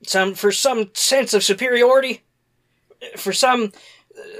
Some 0.05 0.33
for 0.33 0.51
some 0.51 0.89
sense 0.93 1.33
of 1.33 1.43
superiority? 1.43 2.23
For 3.15 3.31
some 3.31 3.71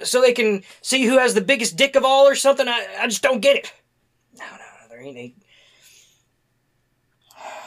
so 0.04 0.22
they 0.22 0.34
can 0.34 0.64
see 0.82 1.06
who 1.06 1.18
has 1.18 1.34
the 1.34 1.42
biggest 1.42 1.76
dick 1.76 1.96
of 1.96 2.04
all 2.04 2.28
or 2.28 2.36
something? 2.36 2.68
I, 2.68 2.88
I 3.00 3.08
just 3.08 3.22
don't 3.22 3.40
get 3.40 3.56
it. 3.56 3.74
No, 4.38 4.46
no, 4.46 4.52
no, 4.52 4.90
there 4.90 5.02
ain't 5.02 5.18
any. 5.18 5.36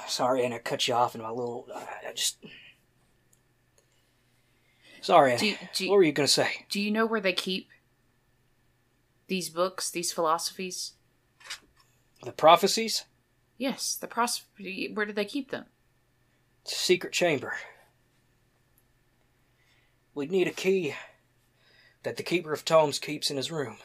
Sorry, 0.06 0.44
and 0.44 0.54
I 0.54 0.58
cut 0.58 0.86
you 0.86 0.94
off 0.94 1.14
in 1.14 1.22
my 1.22 1.30
little. 1.30 1.66
I 1.74 2.12
just. 2.12 2.38
Sorry. 5.00 5.36
Do 5.36 5.54
do 5.74 5.88
what 5.88 5.96
were 5.96 6.02
you 6.02 6.12
gonna 6.12 6.28
say? 6.28 6.66
Do 6.70 6.80
you 6.80 6.90
know 6.90 7.06
where 7.06 7.20
they 7.20 7.32
keep 7.32 7.68
these 9.28 9.50
books, 9.50 9.90
these 9.90 10.12
philosophies? 10.12 10.92
The 12.22 12.32
prophecies? 12.32 13.04
Yes, 13.58 13.96
the 13.96 14.06
pros. 14.06 14.42
Where 14.58 15.06
do 15.06 15.12
they 15.12 15.24
keep 15.24 15.50
them? 15.50 15.66
Secret 16.66 17.12
chamber. 17.12 17.54
We'd 20.14 20.30
need 20.30 20.48
a 20.48 20.52
key 20.52 20.94
that 22.02 22.16
the 22.16 22.22
Keeper 22.22 22.52
of 22.52 22.64
Tomes 22.64 22.98
keeps 22.98 23.30
in 23.30 23.36
his 23.36 23.50
room. 23.50 23.76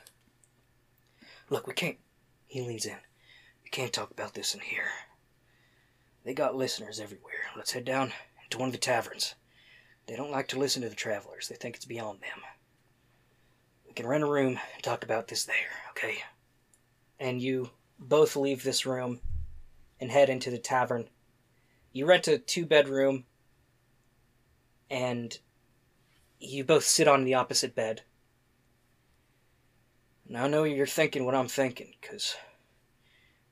Look, 1.49 1.67
we 1.67 1.73
can't. 1.73 1.97
He 2.47 2.61
leans 2.61 2.85
in. 2.85 2.97
We 3.63 3.69
can't 3.69 3.93
talk 3.93 4.11
about 4.11 4.33
this 4.33 4.53
in 4.53 4.61
here. 4.61 4.89
They 6.23 6.33
got 6.33 6.55
listeners 6.55 6.99
everywhere. 6.99 7.49
Let's 7.55 7.71
head 7.71 7.85
down 7.85 8.13
to 8.49 8.57
one 8.57 8.67
of 8.67 8.73
the 8.73 8.77
taverns. 8.77 9.35
They 10.07 10.15
don't 10.15 10.31
like 10.31 10.47
to 10.49 10.59
listen 10.59 10.81
to 10.81 10.89
the 10.89 10.95
travelers, 10.95 11.47
they 11.47 11.55
think 11.55 11.75
it's 11.75 11.85
beyond 11.85 12.21
them. 12.21 12.41
We 13.87 13.93
can 13.93 14.07
rent 14.07 14.23
a 14.23 14.27
room 14.27 14.59
and 14.73 14.83
talk 14.83 15.03
about 15.03 15.27
this 15.27 15.45
there, 15.45 15.55
okay? 15.91 16.17
And 17.19 17.41
you 17.41 17.69
both 17.99 18.35
leave 18.35 18.63
this 18.63 18.85
room 18.85 19.19
and 19.99 20.11
head 20.11 20.29
into 20.29 20.49
the 20.49 20.57
tavern 20.57 21.09
you 21.91 22.05
rent 22.05 22.27
a 22.27 22.37
two 22.37 22.65
bedroom 22.65 23.25
and 24.89 25.39
you 26.39 26.63
both 26.63 26.83
sit 26.83 27.07
on 27.07 27.23
the 27.23 27.35
opposite 27.35 27.75
bed. 27.75 28.01
Now 30.27 30.45
I 30.45 30.47
know 30.47 30.63
you're 30.63 30.87
thinking 30.87 31.25
what 31.25 31.35
I'm 31.35 31.47
thinking, 31.47 31.93
because 31.99 32.35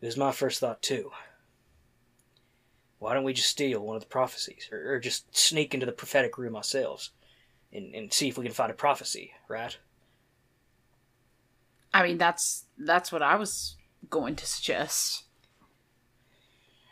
it 0.02 0.06
was 0.06 0.18
my 0.18 0.32
first 0.32 0.60
thought 0.60 0.82
too. 0.82 1.12
Why 3.00 3.14
don't 3.14 3.24
we 3.24 3.34
just 3.34 3.50
steal 3.50 3.82
one 3.82 3.96
of 3.96 4.02
the 4.02 4.08
prophecies, 4.08 4.68
or, 4.72 4.94
or 4.94 5.00
just 5.00 5.36
sneak 5.36 5.74
into 5.74 5.86
the 5.86 5.92
prophetic 5.92 6.38
room 6.38 6.56
ourselves, 6.56 7.12
and, 7.72 7.94
and 7.94 8.12
see 8.12 8.28
if 8.28 8.38
we 8.38 8.46
can 8.46 8.54
find 8.54 8.72
a 8.72 8.76
prophecy, 8.76 9.32
right? 9.48 9.78
I 11.94 12.04
mean, 12.04 12.18
that's 12.18 12.66
that's 12.78 13.12
what 13.12 13.22
I 13.22 13.36
was 13.36 13.76
going 14.10 14.36
to 14.38 14.46
suggest. 14.46 15.24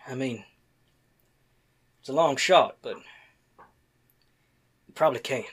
I 0.08 0.16
mean, 0.16 0.46
it's 2.08 2.14
a 2.14 2.16
long 2.16 2.38
shot, 2.38 2.78
but 2.82 2.96
you 2.96 4.94
probably 4.96 5.20
can. 5.20 5.44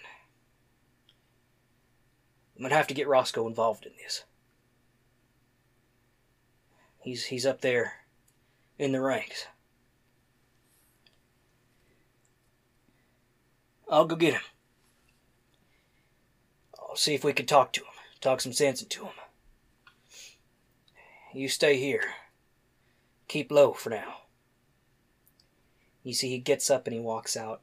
I'm 2.57 2.63
gonna 2.63 2.77
have 2.77 2.87
to 2.87 2.95
get 2.95 3.09
Roscoe 3.09 3.49
involved 3.49 3.85
in 3.85 3.91
this. 4.01 4.23
He's 7.01 7.25
he's 7.25 7.45
up 7.45 7.61
there 7.61 7.95
in 8.79 8.93
the 8.93 9.01
ranks. 9.01 9.49
I'll 13.91 14.07
go 14.07 14.15
get 14.15 14.35
him. 14.35 14.43
I'll 16.79 16.95
see 16.95 17.15
if 17.15 17.25
we 17.25 17.33
can 17.33 17.47
talk 17.47 17.73
to 17.73 17.81
him, 17.81 17.95
talk 18.21 18.41
some 18.41 18.53
sense 18.53 18.81
into 18.81 19.07
him. 19.07 19.15
You 21.35 21.49
stay 21.49 21.79
here. 21.79 22.15
Keep 23.27 23.51
low 23.51 23.73
for 23.73 23.91
now. 23.91 24.24
You 26.05 26.13
see, 26.13 26.29
he 26.29 26.39
gets 26.39 26.71
up 26.71 26.87
and 26.87 26.95
he 26.95 27.01
walks 27.01 27.37
out. 27.37 27.63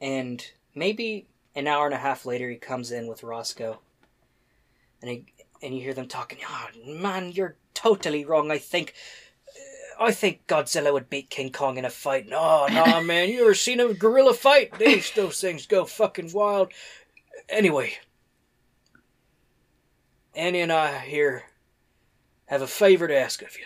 And 0.00 0.46
maybe 0.74 1.26
an 1.54 1.66
hour 1.66 1.86
and 1.86 1.94
a 1.94 1.98
half 1.98 2.26
later, 2.26 2.48
he 2.50 2.56
comes 2.56 2.92
in 2.92 3.06
with 3.06 3.22
Roscoe. 3.22 3.78
And 5.00 5.10
he, 5.10 5.24
and 5.62 5.74
you 5.74 5.80
hear 5.80 5.94
them 5.94 6.08
talking. 6.08 6.38
Oh, 6.46 6.68
man, 6.86 7.32
you're 7.32 7.56
totally 7.72 8.24
wrong. 8.24 8.50
I 8.50 8.58
think, 8.58 8.92
I 9.98 10.12
think 10.12 10.46
Godzilla 10.46 10.92
would 10.92 11.08
beat 11.08 11.30
King 11.30 11.50
Kong 11.50 11.78
in 11.78 11.86
a 11.86 11.90
fight. 11.90 12.28
No, 12.28 12.66
no, 12.66 13.00
man, 13.04 13.30
you 13.30 13.42
ever 13.42 13.54
seen 13.54 13.80
a 13.80 13.94
gorilla 13.94 14.34
fight? 14.34 14.78
These 14.78 15.12
those 15.12 15.40
things 15.40 15.66
go 15.66 15.86
fucking 15.86 16.32
wild. 16.32 16.72
Anyway, 17.48 17.94
Annie 20.34 20.60
and 20.60 20.72
I 20.72 20.98
here 20.98 21.44
have 22.46 22.62
a 22.62 22.66
favor 22.66 23.08
to 23.08 23.16
ask 23.16 23.40
of 23.40 23.58
you 23.58 23.64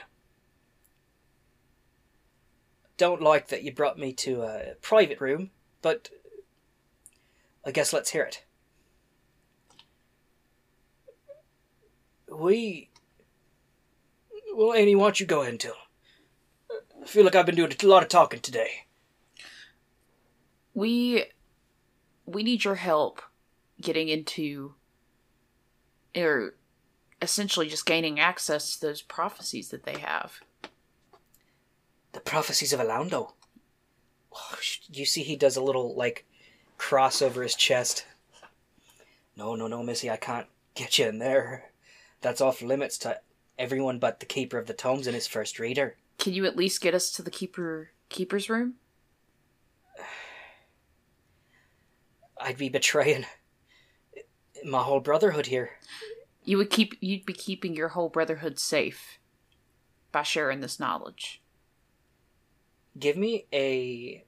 don't 2.97 3.23
like 3.23 3.49
that 3.49 3.63
you 3.63 3.73
brought 3.73 3.99
me 3.99 4.13
to 4.13 4.43
a 4.43 4.75
private 4.81 5.21
room, 5.21 5.51
but 5.83 6.11
I 7.65 7.71
guess 7.71 7.93
let's 7.93 8.11
hear 8.11 8.25
it. 8.25 8.45
We. 12.31 12.91
Well, 14.55 14.73
Annie, 14.73 14.95
why 14.95 15.05
don't 15.05 15.21
you 15.21 15.27
go 15.27 15.41
ahead 15.43 15.53
and 15.53 15.61
tell? 15.61 15.77
I 17.03 17.07
feel 17.07 17.25
like 17.25 17.35
I've 17.35 17.47
been 17.47 17.55
doing 17.55 17.73
a 17.81 17.87
lot 17.87 18.03
of 18.03 18.09
talking 18.09 18.41
today. 18.41 18.87
We 20.75 21.27
we 22.25 22.43
need 22.43 22.65
your 22.65 22.75
help 22.75 23.23
getting 23.81 24.09
into 24.09 24.75
or 26.17 26.55
essentially 27.23 27.69
just 27.69 27.87
gaining 27.87 28.19
access 28.19 28.75
to 28.75 28.87
those 28.87 29.03
prophecies 29.03 29.69
that 29.69 29.85
they 29.85 29.99
have. 29.99 30.41
The 32.17 32.23
prophecies 32.23 32.73
of 32.73 32.81
Alaundo. 32.81 33.35
Oh, 34.35 34.59
you 34.91 35.05
see, 35.05 35.23
he 35.23 35.37
does 35.37 35.59
a 35.59 35.63
little 35.63 35.95
like 35.95 36.25
cross 36.79 37.21
over 37.21 37.43
his 37.43 37.55
chest. 37.55 38.07
No, 39.37 39.55
no, 39.55 39.67
no, 39.67 39.83
Missy, 39.83 40.11
I 40.11 40.17
can't 40.17 40.47
get 40.75 40.99
you 40.99 41.09
in 41.09 41.19
there. 41.19 41.73
That's 42.23 42.41
off 42.41 42.63
limits 42.63 42.97
to 43.01 43.21
everyone 43.59 43.99
but 43.99 44.21
the 44.21 44.25
keeper 44.25 44.57
of 44.57 44.67
the 44.67 44.73
tomes 44.73 45.07
and 45.07 45.15
his 45.15 45.27
first 45.27 45.59
reader. 45.59 45.99
Can 46.17 46.33
you 46.33 46.47
at 46.47 46.57
least 46.57 46.81
get 46.81 46.95
us 46.95 47.11
to 47.11 47.23
the 47.23 47.31
keeper 47.31 47.91
keeper's 48.09 48.49
room? 48.49 48.77
I'd 52.41 52.57
be 52.57 52.71
betraying 52.71 53.27
my 54.65 54.83
whole 54.83 55.01
brotherhood 55.01 55.49
here. 55.49 55.73
You 56.45 56.57
would 56.57 56.71
keep 56.71 56.95
you'd 57.03 57.27
be 57.27 57.35
keeping 57.35 57.77
your 57.77 57.89
whole 57.89 58.09
brotherhood 58.09 58.59
safe 58.59 59.19
by 60.13 60.23
sharing 60.23 60.61
this 60.61 60.81
knowledge. 60.81 61.43
Give 62.99 63.17
me 63.17 63.47
a 63.53 64.25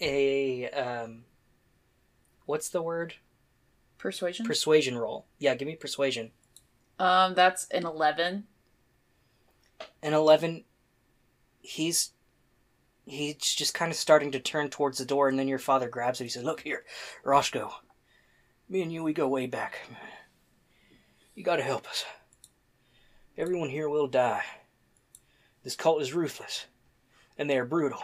a 0.00 0.68
um 0.70 1.24
what's 2.46 2.68
the 2.68 2.82
word? 2.82 3.14
Persuasion? 3.98 4.46
Persuasion 4.46 4.98
roll. 4.98 5.26
Yeah, 5.38 5.54
give 5.54 5.68
me 5.68 5.76
persuasion. 5.76 6.32
um 6.98 7.34
that's 7.34 7.66
an 7.68 7.86
11. 7.86 8.44
An 10.02 10.12
11 10.12 10.64
he's 11.60 12.10
he's 13.06 13.36
just 13.36 13.74
kind 13.74 13.92
of 13.92 13.96
starting 13.96 14.32
to 14.32 14.40
turn 14.40 14.68
towards 14.68 14.98
the 14.98 15.04
door 15.04 15.28
and 15.28 15.38
then 15.38 15.48
your 15.48 15.58
father 15.60 15.88
grabs 15.88 16.20
it. 16.20 16.24
He 16.24 16.30
says, 16.30 16.44
"Look 16.44 16.62
here, 16.62 16.84
Roscoe. 17.22 17.72
Me 18.68 18.82
and 18.82 18.92
you 18.92 19.04
we 19.04 19.12
go 19.12 19.28
way 19.28 19.46
back. 19.46 19.86
You 21.34 21.44
got 21.44 21.56
to 21.56 21.62
help 21.62 21.86
us. 21.88 22.04
Everyone 23.38 23.70
here 23.70 23.88
will 23.88 24.06
die. 24.06 24.44
This 25.62 25.76
cult 25.76 26.02
is 26.02 26.12
ruthless 26.12 26.66
and 27.42 27.50
they 27.50 27.58
are 27.58 27.64
brutal. 27.64 28.00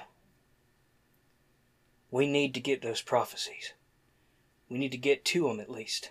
We 2.11 2.27
need 2.27 2.55
to 2.55 2.61
get 2.61 2.83
those 2.83 3.01
prophecies. 3.01 3.73
We 4.69 4.79
need 4.79 4.91
to 4.91 4.99
get 4.99 5.25
to 5.27 5.47
them 5.47 5.61
at 5.61 5.71
least. 5.71 6.11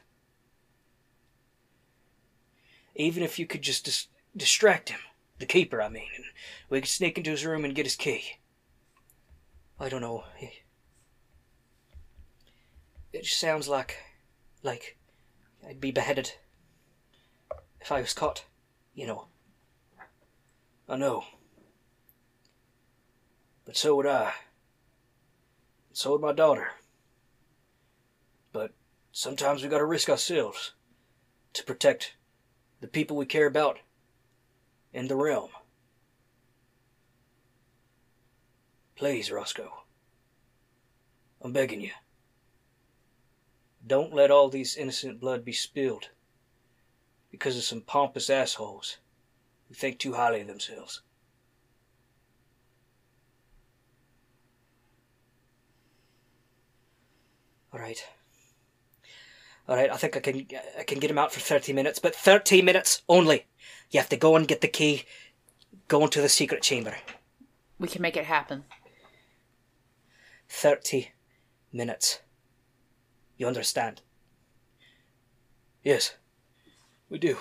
Even 2.96 3.24
if 3.24 3.38
you 3.38 3.46
could 3.46 3.64
just 3.64 3.84
dis- 3.84 4.08
distract 4.38 4.88
him, 4.88 5.02
the 5.40 5.46
keeper, 5.46 5.82
I 5.82 5.90
mean, 5.90 6.08
and 6.16 6.24
we 6.70 6.80
could 6.80 6.88
sneak 6.88 7.18
into 7.18 7.32
his 7.32 7.46
room 7.46 7.66
and 7.66 7.76
get 7.76 7.86
his 7.86 7.98
key. 7.98 8.38
I 9.78 9.90
don't 9.90 10.00
know. 10.00 10.24
It 13.12 13.24
just 13.24 13.42
sounds 13.42 13.68
like, 13.68 13.98
like, 14.64 14.98
I'd 15.68 15.82
be 15.82 15.92
beheaded 15.92 16.32
if 17.82 17.92
I 17.92 18.00
was 18.00 18.14
caught. 18.14 18.46
You 18.96 19.06
know. 19.06 19.28
I 20.88 20.96
know. 20.96 21.26
But 23.68 23.76
so 23.76 23.98
would 23.98 24.08
I. 24.08 24.34
And 25.90 25.98
So 25.98 26.14
would 26.14 26.22
my 26.22 26.32
daughter. 26.32 26.70
But 28.54 28.72
sometimes 29.12 29.62
we 29.62 29.68
gotta 29.68 29.84
risk 29.84 30.10
ourselves 30.10 30.72
to 31.52 31.66
protect 31.66 32.16
the 32.80 32.88
people 32.88 33.18
we 33.18 33.26
care 33.26 33.46
about 33.46 33.80
and 34.94 35.10
the 35.10 35.18
realm. 35.18 35.50
Please, 38.96 39.30
Roscoe. 39.30 39.84
I'm 41.42 41.52
begging 41.52 41.82
you. 41.82 41.92
Don't 43.86 44.14
let 44.14 44.32
all 44.32 44.48
these 44.48 44.78
innocent 44.78 45.20
blood 45.20 45.44
be 45.44 45.52
spilled 45.52 46.10
because 47.30 47.58
of 47.58 47.64
some 47.64 47.82
pompous 47.82 48.30
assholes 48.30 48.98
who 49.68 49.74
think 49.74 50.00
too 50.00 50.14
highly 50.14 50.40
of 50.40 50.48
themselves. 50.48 51.02
All 57.78 57.84
right. 57.84 58.04
All 59.70 59.76
right, 59.76 59.92
I 59.92 59.98
think 59.98 60.18
I 60.18 60.20
can 60.20 60.48
I 60.80 60.84
can 60.84 61.00
get 61.00 61.12
him 61.12 61.18
out 61.20 61.32
for 61.32 61.40
30 61.40 61.74
minutes, 61.74 62.00
but 62.00 62.16
30 62.16 62.64
minutes 62.64 63.04
only. 63.08 63.46
You 63.92 64.00
have 64.00 64.10
to 64.10 64.18
go 64.18 64.36
and 64.36 64.48
get 64.48 64.62
the 64.62 64.68
key, 64.68 65.04
go 65.88 66.04
into 66.04 66.22
the 66.22 66.30
secret 66.30 66.64
chamber. 66.64 66.96
We 67.78 67.88
can 67.88 68.02
make 68.02 68.18
it 68.18 68.26
happen. 68.26 68.64
30 70.50 71.12
minutes. 71.72 72.20
You 73.38 73.46
understand? 73.46 74.02
Yes, 75.84 76.16
we 77.10 77.20
do. 77.20 77.38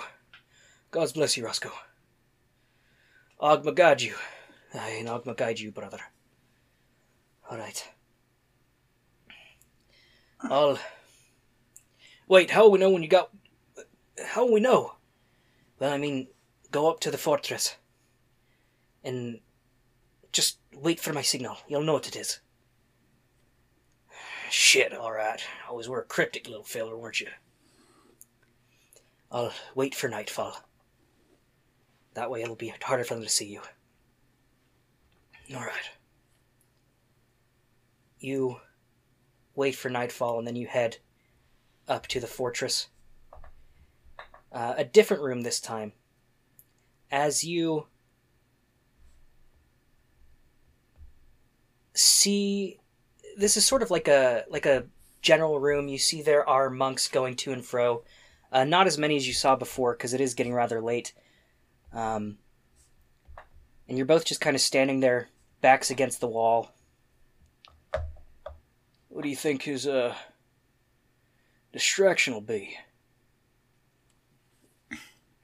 God's 0.91 1.13
bless 1.13 1.35
you, 1.35 1.45
Roscoe. 1.45 1.71
Ogma 3.41 3.73
guide 3.73 4.01
you. 4.01 4.15
Aye, 4.75 4.97
and 4.99 5.07
Ogma 5.07 5.35
guide 5.35 5.59
you, 5.59 5.71
brother. 5.71 5.99
All 7.49 7.57
right. 7.57 7.87
I'll. 10.41 10.79
Wait, 12.27 12.51
how 12.51 12.63
will 12.63 12.71
we 12.71 12.79
know 12.79 12.89
when 12.89 13.03
you 13.03 13.09
got. 13.09 13.29
How 14.25 14.45
will 14.45 14.53
we 14.53 14.59
know? 14.59 14.93
Well, 15.79 15.93
I 15.93 15.97
mean, 15.97 16.27
go 16.71 16.89
up 16.89 16.99
to 17.01 17.11
the 17.11 17.17
fortress. 17.17 17.75
And. 19.03 19.39
Just 20.33 20.59
wait 20.75 20.99
for 20.99 21.13
my 21.13 21.23
signal. 21.23 21.57
You'll 21.67 21.81
know 21.81 21.93
what 21.93 22.07
it 22.07 22.15
is. 22.15 22.41
Shit, 24.51 24.93
alright. 24.93 25.41
Always 25.67 25.89
were 25.89 26.01
a 26.01 26.05
cryptic 26.05 26.47
little 26.47 26.63
feller, 26.63 26.95
weren't 26.95 27.21
you? 27.21 27.29
I'll 29.31 29.53
wait 29.73 29.95
for 29.95 30.07
nightfall. 30.07 30.63
That 32.13 32.29
way 32.29 32.43
it'll 32.43 32.55
be 32.55 32.73
harder 32.81 33.03
for 33.03 33.15
them 33.15 33.23
to 33.23 33.29
see 33.29 33.47
you. 33.47 33.61
Alright. 35.51 35.89
You 38.19 38.57
wait 39.57 39.75
for 39.75 39.89
nightfall 39.89 40.37
and 40.37 40.47
then 40.47 40.55
you 40.55 40.67
head 40.67 40.97
up 41.89 42.07
to 42.07 42.21
the 42.21 42.27
fortress. 42.27 42.87
Uh, 44.53 44.75
a 44.77 44.85
different 44.85 45.23
room 45.23 45.41
this 45.41 45.59
time. 45.59 45.91
As 47.11 47.43
you 47.43 47.87
see 51.93 52.79
this 53.37 53.57
is 53.57 53.65
sort 53.65 53.81
of 53.81 53.91
like 53.91 54.07
a 54.07 54.45
like 54.49 54.65
a 54.65 54.85
general 55.21 55.59
room. 55.59 55.87
You 55.87 55.97
see 55.97 56.21
there 56.21 56.47
are 56.47 56.69
monks 56.69 57.07
going 57.07 57.35
to 57.37 57.51
and 57.51 57.65
fro. 57.65 58.03
Uh, 58.51 58.63
not 58.63 58.87
as 58.87 58.97
many 58.97 59.17
as 59.17 59.27
you 59.27 59.33
saw 59.33 59.55
before 59.55 59.93
because 59.93 60.13
it 60.13 60.21
is 60.21 60.33
getting 60.33 60.53
rather 60.53 60.81
late. 60.81 61.13
Um, 61.91 62.37
and 63.87 63.97
you're 63.97 64.05
both 64.05 64.25
just 64.25 64.41
kind 64.41 64.55
of 64.55 64.61
standing 64.61 64.99
there, 64.99 65.29
backs 65.61 65.91
against 65.91 66.19
the 66.19 66.27
wall. 66.27 66.71
What 69.17 69.23
do 69.23 69.29
you 69.29 69.35
think 69.35 69.63
his 69.63 69.87
uh, 69.87 70.13
distraction 71.73 72.35
will 72.35 72.41
be? 72.41 72.77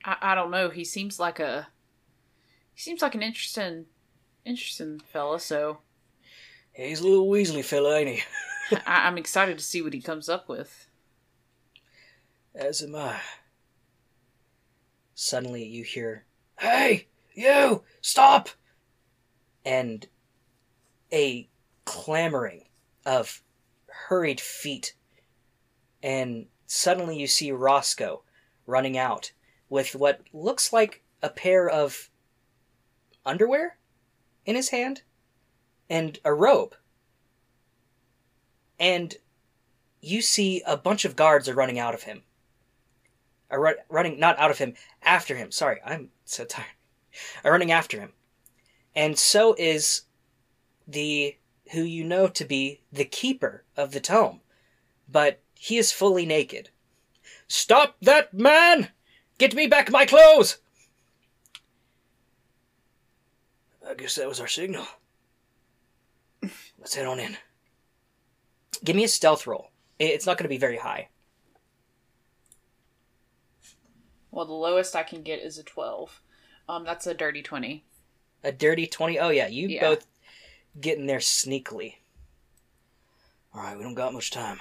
I, 0.05 0.15
I 0.21 0.35
don't 0.35 0.51
know. 0.51 0.69
He 0.69 0.85
seems 0.85 1.19
like 1.19 1.39
a 1.39 1.69
he 2.75 2.79
seems 2.79 3.01
like 3.01 3.15
an 3.15 3.23
interesting 3.23 3.87
interesting 4.45 4.99
fella, 4.99 5.39
so 5.39 5.79
He's 6.71 6.99
a 6.99 7.07
little 7.07 7.25
Weasley 7.25 7.65
fella, 7.65 7.97
ain't 7.97 8.09
he? 8.09 8.21
I, 8.85 9.07
I'm 9.07 9.17
excited 9.17 9.57
to 9.57 9.63
see 9.63 9.81
what 9.81 9.95
he 9.95 10.01
comes 10.01 10.29
up 10.29 10.47
with. 10.47 10.85
As 12.53 12.83
am 12.83 12.95
I. 12.95 13.21
Suddenly 15.15 15.65
you 15.65 15.83
hear, 15.83 16.25
Hey, 16.59 17.07
you! 17.33 17.81
Stop! 18.01 18.49
And 19.65 20.05
a 21.11 21.49
clamoring 21.85 22.65
of 23.03 23.41
hurried 24.07 24.41
feet. 24.41 24.93
And 26.01 26.47
suddenly 26.65 27.17
you 27.17 27.27
see 27.27 27.51
Roscoe 27.51 28.23
running 28.65 28.97
out 28.97 29.31
with 29.69 29.95
what 29.95 30.21
looks 30.33 30.73
like 30.73 31.03
a 31.21 31.29
pair 31.29 31.69
of 31.69 32.09
underwear 33.25 33.77
in 34.45 34.55
his 34.55 34.69
hand 34.69 35.01
and 35.89 36.19
a 36.25 36.33
robe. 36.33 36.75
And 38.79 39.15
you 40.01 40.21
see 40.21 40.61
a 40.65 40.75
bunch 40.75 41.05
of 41.05 41.15
guards 41.15 41.47
are 41.47 41.53
running 41.53 41.79
out 41.79 41.93
of 41.93 42.03
him. 42.03 42.23
Are 43.49 43.61
ru- 43.61 43.75
running 43.89 44.19
not 44.19 44.37
out 44.39 44.51
of 44.51 44.57
him, 44.57 44.73
after 45.01 45.35
him. 45.35 45.51
Sorry, 45.51 45.79
I'm 45.85 46.09
so 46.25 46.43
tired. 46.45 46.67
Are 47.43 47.51
running 47.51 47.71
after 47.71 47.99
him. 47.99 48.11
And 48.95 49.17
so 49.17 49.55
is 49.57 50.03
the 50.87 51.37
who 51.73 51.81
you 51.83 52.03
know 52.03 52.27
to 52.27 52.45
be 52.45 52.81
the 52.91 53.05
keeper 53.05 53.63
of 53.75 53.91
the 53.91 53.99
tome. 53.99 54.41
But 55.09 55.41
he 55.53 55.77
is 55.77 55.91
fully 55.91 56.25
naked. 56.25 56.69
Stop 57.47 57.97
that 58.01 58.33
man! 58.33 58.89
Get 59.37 59.53
me 59.53 59.67
back 59.67 59.91
my 59.91 60.05
clothes! 60.05 60.57
I 63.87 63.93
guess 63.95 64.15
that 64.15 64.27
was 64.29 64.39
our 64.39 64.47
signal. 64.47 64.85
Let's 66.79 66.95
head 66.95 67.05
on 67.05 67.19
in. 67.19 67.37
Give 68.83 68.95
me 68.95 69.03
a 69.03 69.09
stealth 69.09 69.45
roll. 69.45 69.69
It's 69.99 70.25
not 70.25 70.37
going 70.37 70.45
to 70.45 70.49
be 70.49 70.57
very 70.57 70.77
high. 70.77 71.09
Well, 74.31 74.45
the 74.45 74.53
lowest 74.53 74.95
I 74.95 75.03
can 75.03 75.21
get 75.21 75.41
is 75.41 75.57
a 75.57 75.63
12. 75.63 76.21
Um, 76.67 76.83
that's 76.83 77.05
a 77.07 77.13
dirty 77.13 77.41
20. 77.43 77.85
A 78.43 78.51
dirty 78.51 78.87
20? 78.87 79.19
Oh, 79.19 79.29
yeah, 79.29 79.47
you 79.47 79.67
Yeah. 79.67 79.81
both 79.81 80.07
get 80.79 80.97
in 80.97 81.05
there 81.05 81.19
sneakily. 81.19 81.95
All 83.53 83.61
right, 83.61 83.77
we 83.77 83.83
don't 83.83 83.93
got 83.93 84.13
much 84.13 84.31
time. 84.31 84.59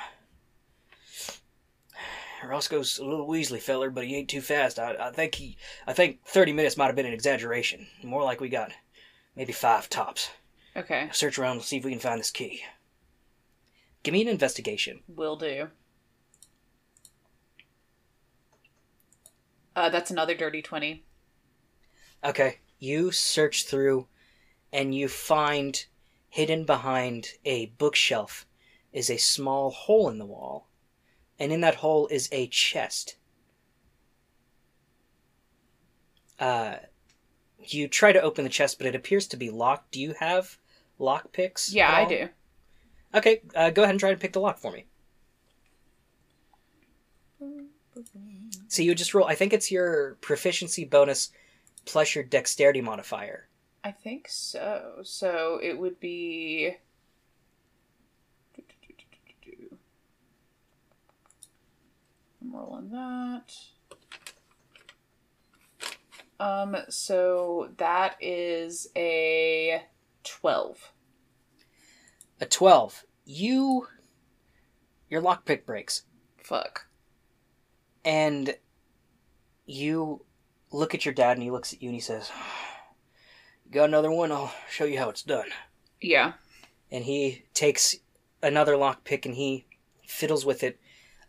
Roscoe's 2.45 2.99
a 2.99 3.05
little 3.05 3.29
Weasley 3.29 3.61
feller, 3.61 3.89
but 3.89 4.05
he 4.05 4.17
ain't 4.17 4.29
too 4.29 4.41
fast. 4.41 4.79
I, 4.79 4.97
I 4.99 5.11
think 5.13 5.37
he, 5.37 5.57
I 5.87 5.93
think 5.93 6.25
thirty 6.27 6.53
minutes 6.53 6.77
might 6.77 6.87
have 6.87 6.97
been 6.97 7.07
an 7.07 7.13
exaggeration. 7.13 7.87
More 8.03 8.25
like 8.25 8.41
we 8.41 8.49
got 8.49 8.73
maybe 9.37 9.53
five 9.53 9.89
tops. 9.89 10.31
Okay, 10.77 11.09
Search 11.13 11.39
around 11.39 11.57
and 11.59 11.63
see 11.63 11.77
if 11.77 11.85
we 11.85 11.93
can 11.93 12.01
find 12.01 12.19
this 12.19 12.31
key. 12.31 12.63
Give 14.03 14.13
me 14.13 14.23
an 14.23 14.29
investigation. 14.29 15.01
will 15.07 15.37
do. 15.37 15.69
Uh, 19.75 19.89
that's 19.89 20.11
another 20.11 20.35
dirty 20.35 20.61
20. 20.61 21.05
Okay. 22.25 22.59
You 22.79 23.11
search 23.11 23.65
through 23.65 24.07
and 24.73 24.95
you 24.95 25.09
find 25.09 25.87
hidden 26.33 26.65
behind 26.65 27.29
a 27.45 27.67
bookshelf 27.77 28.47
is 28.91 29.11
a 29.11 29.19
small 29.19 29.71
hole 29.71 30.09
in 30.09 30.17
the 30.17 30.25
wall. 30.25 30.67
And 31.39 31.53
in 31.53 31.61
that 31.61 31.75
hole 31.75 32.07
is 32.07 32.31
a 32.33 32.47
chest. 32.47 33.17
Uh 36.41 36.77
you 37.59 37.87
try 37.87 38.13
to 38.13 38.23
open 38.23 38.45
the 38.45 38.51
chest, 38.51 38.79
but 38.79 38.87
it 38.87 38.95
appears 38.95 39.27
to 39.29 39.37
be 39.37 39.51
locked. 39.51 39.93
Do 39.93 40.01
you 40.01 40.15
have 40.21 40.57
lock 40.99 41.33
picks? 41.33 41.71
Yeah, 41.71 41.93
I 41.93 42.07
do. 42.07 42.29
Okay, 43.15 43.43
uh, 43.55 43.69
go 43.69 43.83
ahead 43.83 43.93
and 43.93 44.01
try 44.01 44.11
to 44.11 44.17
pick 44.17 44.33
the 44.33 44.41
lock 44.41 44.59
for 44.59 44.73
me. 44.73 44.87
So 48.69 48.83
you 48.83 48.95
just 48.95 49.13
roll. 49.13 49.27
I 49.27 49.35
think 49.35 49.53
it's 49.53 49.71
your 49.71 50.17
proficiency 50.23 50.87
bonus 50.87 51.31
plus 51.85 52.15
your 52.15 52.25
dexterity 52.25 52.81
modifier. 52.81 53.49
I 53.85 53.91
think 53.91 54.29
so. 54.29 55.01
So 55.03 55.59
it 55.63 55.79
would 55.79 55.99
be. 55.99 56.77
I'm 62.41 62.55
rolling 62.55 62.91
that. 62.91 63.55
Um, 66.41 66.77
so 66.89 67.71
that 67.77 68.17
is 68.21 68.89
a 68.97 69.83
12. 70.25 70.93
A 72.41 72.47
twelve. 72.47 73.05
You, 73.25 73.87
your 75.09 75.23
lockpick 75.23 75.65
breaks, 75.65 76.03
Fuck. 76.43 76.87
and 78.05 78.57
you 79.65 80.25
look 80.73 80.93
at 80.97 81.05
your 81.05 81.15
dad, 81.15 81.37
and 81.37 81.43
he 81.45 81.53
looks 81.53 81.73
at 81.73 81.81
you, 81.81 81.89
and 81.89 81.95
he 81.95 82.01
says, 82.01 82.33
got 83.73 83.89
another 83.89 84.11
one? 84.11 84.31
I'll 84.33 84.53
show 84.71 84.85
you 84.85 84.99
how 84.99 85.09
it's 85.09 85.23
done. 85.23 85.49
Yeah. 86.01 86.33
and 86.91 87.05
he 87.05 87.45
takes 87.55 87.97
another 88.43 88.75
lockpick 88.75 89.25
and 89.25 89.35
he 89.35 89.67
fiddles 90.07 90.45
with 90.45 90.63
it 90.63 90.81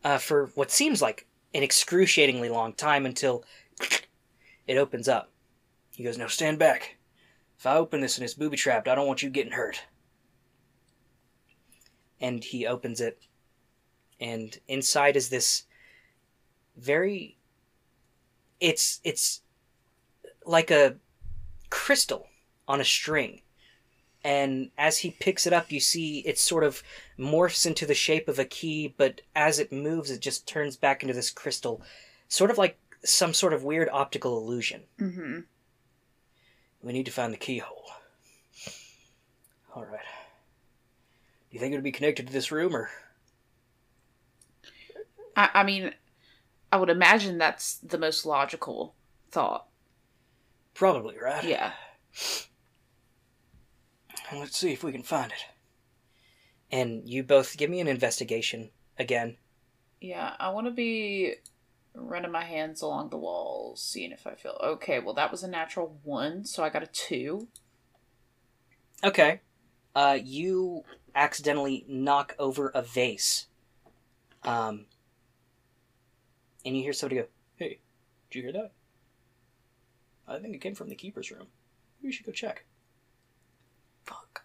uh, 0.03 0.17
for 0.17 0.47
what 0.55 0.71
seems 0.71 1.01
like 1.01 1.27
an 1.53 1.61
excruciatingly 1.63 2.49
long 2.49 2.73
time 2.73 3.05
until 3.05 3.43
it 4.67 4.77
opens 4.77 5.07
up. 5.07 5.31
He 5.95 6.03
goes, 6.03 6.17
Now 6.17 6.27
stand 6.27 6.57
back. 6.59 6.97
If 7.59 7.65
I 7.67 7.75
open 7.75 8.01
this 8.01 8.17
and 8.17 8.25
it's 8.25 8.33
booby 8.33 8.57
trapped, 8.57 8.87
I 8.87 8.95
don't 8.95 9.07
want 9.07 9.21
you 9.23 9.29
getting 9.29 9.53
hurt. 9.53 9.83
and 12.19 12.43
he 12.43 12.65
opens 12.65 12.99
it 13.01 13.19
and 14.19 14.57
inside 14.67 15.15
is 15.15 15.29
this 15.29 15.63
very 16.77 17.37
it's 18.59 18.99
it's 19.03 19.41
like 20.45 20.71
a 20.71 20.95
crystal 21.69 22.27
on 22.67 22.81
a 22.81 22.85
string 22.85 23.41
and 24.25 24.69
as 24.77 24.99
he 24.99 25.11
picks 25.11 25.45
it 25.45 25.53
up 25.53 25.71
you 25.71 25.79
see 25.79 26.19
it 26.19 26.37
sort 26.39 26.63
of 26.63 26.81
morphs 27.19 27.65
into 27.65 27.85
the 27.85 27.93
shape 27.93 28.27
of 28.27 28.39
a 28.39 28.45
key 28.45 28.93
but 28.97 29.21
as 29.35 29.59
it 29.59 29.71
moves 29.71 30.09
it 30.09 30.21
just 30.21 30.47
turns 30.47 30.77
back 30.77 31.01
into 31.03 31.13
this 31.13 31.29
crystal 31.29 31.81
sort 32.27 32.49
of 32.51 32.57
like 32.57 32.77
some 33.03 33.33
sort 33.33 33.53
of 33.53 33.63
weird 33.63 33.89
optical 33.91 34.37
illusion 34.37 34.81
Mm-hmm. 34.99 35.39
We 36.83 36.91
need 36.91 37.05
to 37.05 37.11
find 37.11 37.31
the 37.31 37.37
keyhole. 37.37 37.85
All 39.73 39.85
right. 39.85 40.01
Do 41.49 41.55
you 41.55 41.59
think 41.59 41.71
it 41.71 41.77
would 41.77 41.83
be 41.83 41.93
connected 41.93 42.27
to 42.27 42.33
this 42.33 42.51
room, 42.51 42.75
or 42.75 42.89
I, 45.35 45.49
I 45.53 45.63
mean, 45.63 45.93
I 46.71 46.77
would 46.77 46.89
imagine 46.89 47.37
that's 47.37 47.75
the 47.75 47.97
most 47.97 48.25
logical 48.25 48.95
thought. 49.31 49.67
probably 50.73 51.15
right? 51.17 51.43
Yeah. 51.43 51.71
Let's 54.33 54.57
see 54.57 54.73
if 54.73 54.83
we 54.83 54.91
can 54.91 55.03
find 55.03 55.31
it. 55.31 55.45
and 56.71 57.07
you 57.07 57.23
both 57.23 57.55
give 57.57 57.69
me 57.69 57.79
an 57.79 57.87
investigation 57.87 58.71
again 58.97 59.37
Yeah, 60.01 60.35
I 60.39 60.49
want 60.49 60.67
to 60.67 60.71
be 60.71 61.35
running 61.95 62.31
my 62.31 62.43
hands 62.43 62.81
along 62.81 63.09
the 63.09 63.17
walls, 63.17 63.81
seeing 63.81 64.11
if 64.11 64.25
I 64.25 64.33
feel 64.35 64.57
okay. 64.63 64.99
Well, 64.99 65.13
that 65.13 65.31
was 65.31 65.43
a 65.43 65.47
natural 65.47 65.99
one, 66.03 66.43
so 66.45 66.63
I 66.63 66.69
got 66.69 66.81
a 66.83 66.87
two. 66.87 67.47
Okay. 69.03 69.41
Uh, 69.95 70.17
you 70.21 70.83
accidentally 71.13 71.85
knock 71.87 72.35
over 72.39 72.69
a 72.69 72.81
vase. 72.81 73.45
Um, 74.43 74.85
and 76.65 76.75
you 76.75 76.81
hear 76.83 76.93
somebody 76.93 77.21
go, 77.21 77.27
Hey, 77.57 77.79
did 78.31 78.37
you 78.39 78.43
hear 78.43 78.53
that? 78.53 78.71
I 80.27 80.39
think 80.39 80.55
it 80.55 80.61
came 80.61 80.73
from 80.73 80.89
the 80.89 80.95
keeper's 80.95 81.29
room. 81.29 81.47
We 82.01 82.11
should 82.11 82.25
go 82.25 82.31
check. 82.31 82.65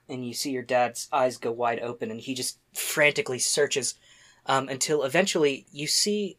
And 0.08 0.26
you 0.26 0.34
see 0.34 0.50
your 0.50 0.62
dad's 0.62 1.08
eyes 1.12 1.36
go 1.36 1.52
wide 1.52 1.80
open 1.80 2.10
and 2.10 2.20
he 2.20 2.34
just 2.34 2.58
frantically 2.74 3.38
searches 3.38 3.94
um, 4.46 4.68
until 4.68 5.02
eventually 5.04 5.66
you 5.72 5.86
see 5.86 6.38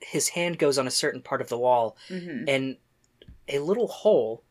his 0.00 0.28
hand 0.28 0.58
goes 0.58 0.78
on 0.78 0.86
a 0.86 0.90
certain 0.90 1.22
part 1.22 1.40
of 1.40 1.48
the 1.48 1.58
wall 1.58 1.96
Mm-hmm. 2.08 2.44
and 2.48 2.76
a 3.48 3.58
little 3.60 3.88
hole 3.88 4.44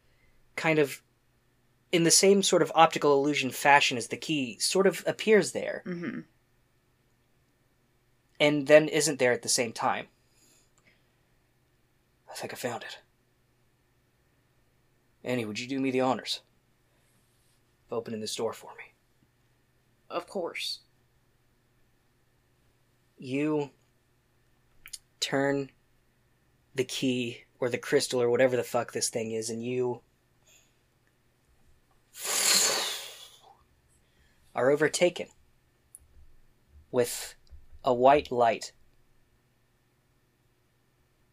kind 0.55 0.79
of 0.79 1.01
in 1.91 2.03
the 2.03 2.11
same 2.11 2.41
sort 2.43 2.61
of 2.63 2.71
optical 2.75 3.13
illusion 3.13 3.49
fashion 3.51 3.97
as 3.97 4.07
the 4.07 4.17
key 4.17 4.57
sort 4.59 4.87
of 4.87 5.03
appears 5.07 5.51
there 5.51 5.83
Mm-hmm. 5.85 6.19
and 8.39 8.67
then 8.67 8.87
isn't 8.87 9.19
there 9.19 9.31
at 9.31 9.41
the 9.43 9.49
same 9.49 9.71
time. 9.73 10.07
I 12.29 12.35
think 12.35 12.53
I 12.53 12.55
found 12.55 12.83
it. 12.83 12.99
Annie, 15.23 15.45
would 15.45 15.59
you 15.59 15.67
do 15.67 15.79
me 15.79 15.91
the 15.91 16.01
honors 16.01 16.41
of 17.89 17.97
opening 17.97 18.21
this 18.21 18.35
door 18.35 18.53
for 18.53 18.71
me? 18.77 18.93
Of 20.09 20.27
course. 20.27 20.79
You 23.17 23.71
turn 25.19 25.71
the 26.75 26.83
key 26.83 27.45
or 27.59 27.69
the 27.69 27.77
crystal 27.77 28.21
or 28.21 28.29
whatever 28.29 28.55
the 28.55 28.63
fuck 28.63 28.93
this 28.93 29.09
thing 29.09 29.31
is, 29.31 29.49
and 29.49 29.63
you 29.63 30.01
are 34.55 34.69
overtaken 34.69 35.27
with 36.91 37.35
a 37.83 37.93
white 37.93 38.31
light. 38.31 38.71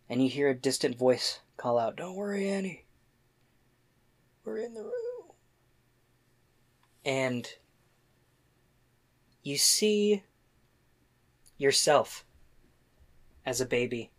And 0.08 0.22
you 0.22 0.28
hear 0.28 0.50
a 0.50 0.54
distant 0.54 0.96
voice 0.96 1.40
call 1.56 1.78
out, 1.78 1.96
Don't 1.96 2.16
worry, 2.16 2.48
Annie. 2.48 2.84
We're 4.44 4.58
in 4.58 4.74
the 4.74 4.82
room. 4.82 5.03
And 7.04 7.48
you 9.42 9.58
see 9.58 10.22
yourself 11.58 12.24
as 13.44 13.60
a 13.60 13.66
baby. 13.66 14.10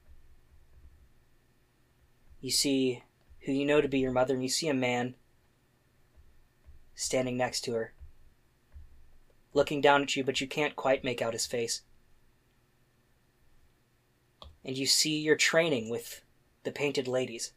You 2.42 2.52
see 2.52 3.04
who 3.42 3.52
you 3.52 3.66
know 3.66 3.82
to 3.82 3.88
be 3.88 4.00
your 4.00 4.12
mother, 4.12 4.34
and 4.34 4.44
you 4.44 4.50
see 4.50 4.68
a 4.68 4.74
man 4.74 5.16
standing 6.94 7.38
next 7.38 7.62
to 7.62 7.74
her, 7.74 7.94
looking 9.54 9.82
down 9.82 10.04
at 10.04 10.16
you, 10.16 10.24
but 10.24 10.40
you 10.40 10.48
can't 10.48 10.76
quite 10.76 11.04
make 11.04 11.22
out 11.22 11.34
his 11.34 11.46
face. 11.46 11.82
And 14.64 14.78
you 14.78 14.86
see 14.86 15.20
your 15.20 15.36
training 15.36 15.90
with 15.90 16.22
the 16.64 16.72
painted 16.72 17.08
ladies. 17.08 17.52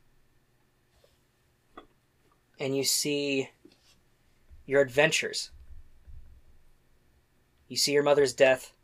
And 2.59 2.77
you 2.77 2.85
see 2.85 3.51
your 4.69 4.83
adventures. 4.83 5.51
You 7.69 7.77
see 7.79 7.93
your 7.93 8.03
mother's 8.03 8.35
death 8.35 8.75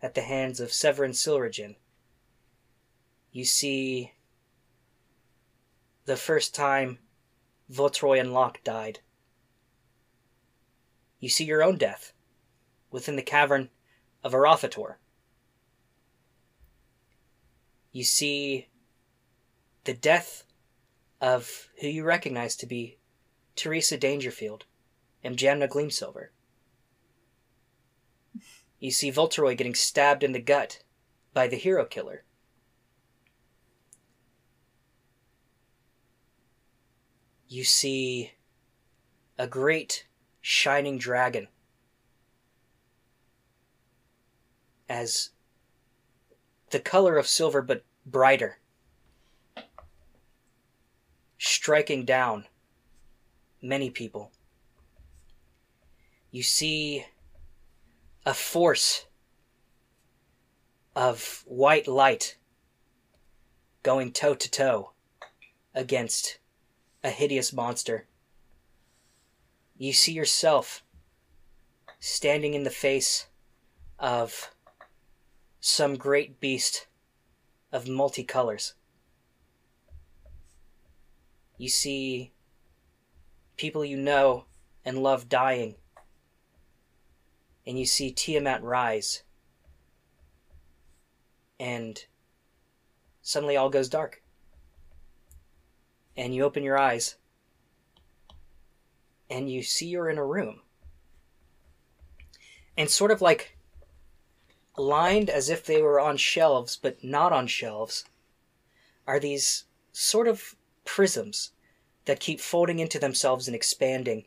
at 0.00 0.14
the 0.14 0.22
hands 0.22 0.60
of 0.60 0.72
Severin 0.72 1.10
Silrigen. 1.10 1.76
You 3.30 3.44
see 3.44 4.12
the 6.06 6.16
first 6.16 6.54
time 6.54 7.00
Votroy 7.70 8.18
and 8.18 8.32
Locke 8.32 8.64
died. 8.64 9.00
You 11.20 11.28
see 11.28 11.44
your 11.44 11.62
own 11.62 11.76
death 11.76 12.14
within 12.90 13.16
the 13.16 13.22
cavern 13.22 13.68
of 14.24 14.32
Arathator. 14.32 14.94
You 17.92 18.04
see 18.04 18.68
the 19.84 19.92
death 19.92 20.44
of 21.20 21.68
who 21.82 21.88
you 21.88 22.04
recognize 22.04 22.56
to 22.56 22.66
be 22.66 22.96
Teresa 23.54 23.98
Dangerfield 23.98 24.64
and 25.22 25.36
Jamna 25.36 25.68
Gleamsilver. 25.68 26.28
You 28.78 28.90
see 28.90 29.10
Volteroy 29.10 29.56
getting 29.56 29.74
stabbed 29.74 30.22
in 30.22 30.32
the 30.32 30.40
gut 30.40 30.82
by 31.34 31.48
the 31.48 31.56
hero 31.56 31.84
killer. 31.84 32.24
You 37.48 37.64
see 37.64 38.32
a 39.38 39.46
great 39.46 40.06
shining 40.40 40.98
dragon 40.98 41.48
as 44.88 45.30
the 46.70 46.80
color 46.80 47.16
of 47.16 47.26
silver 47.26 47.62
but 47.62 47.84
brighter, 48.06 48.58
striking 51.38 52.04
down 52.04 52.46
many 53.62 53.90
people. 53.90 54.30
You 56.30 56.42
see 56.42 57.06
a 58.26 58.34
force 58.34 59.06
of 60.94 61.44
white 61.46 61.88
light 61.88 62.36
going 63.82 64.12
toe 64.12 64.34
to 64.34 64.50
toe 64.50 64.92
against 65.74 66.38
a 67.02 67.10
hideous 67.10 67.52
monster. 67.52 68.06
You 69.78 69.92
see 69.92 70.12
yourself 70.12 70.82
standing 72.00 72.54
in 72.54 72.64
the 72.64 72.70
face 72.70 73.28
of 73.98 74.50
some 75.60 75.96
great 75.96 76.40
beast 76.40 76.86
of 77.72 77.84
multicolors. 77.84 78.74
You 81.56 81.68
see 81.68 82.32
people 83.56 83.84
you 83.84 83.96
know 83.96 84.44
and 84.84 84.98
love 84.98 85.28
dying, 85.28 85.74
and 87.68 87.78
you 87.78 87.84
see 87.84 88.10
Tiamat 88.10 88.62
rise, 88.62 89.24
and 91.60 92.06
suddenly 93.20 93.58
all 93.58 93.68
goes 93.68 93.90
dark. 93.90 94.22
And 96.16 96.34
you 96.34 96.44
open 96.44 96.62
your 96.62 96.78
eyes, 96.78 97.16
and 99.28 99.50
you 99.50 99.62
see 99.62 99.86
you're 99.88 100.08
in 100.08 100.16
a 100.16 100.24
room. 100.24 100.62
And 102.74 102.88
sort 102.88 103.10
of 103.10 103.20
like 103.20 103.58
lined 104.78 105.28
as 105.28 105.50
if 105.50 105.66
they 105.66 105.82
were 105.82 106.00
on 106.00 106.16
shelves, 106.16 106.74
but 106.74 107.04
not 107.04 107.34
on 107.34 107.46
shelves, 107.46 108.06
are 109.06 109.20
these 109.20 109.64
sort 109.92 110.26
of 110.26 110.56
prisms 110.86 111.52
that 112.06 112.18
keep 112.18 112.40
folding 112.40 112.78
into 112.78 112.98
themselves 112.98 113.46
and 113.46 113.54
expanding. 113.54 114.24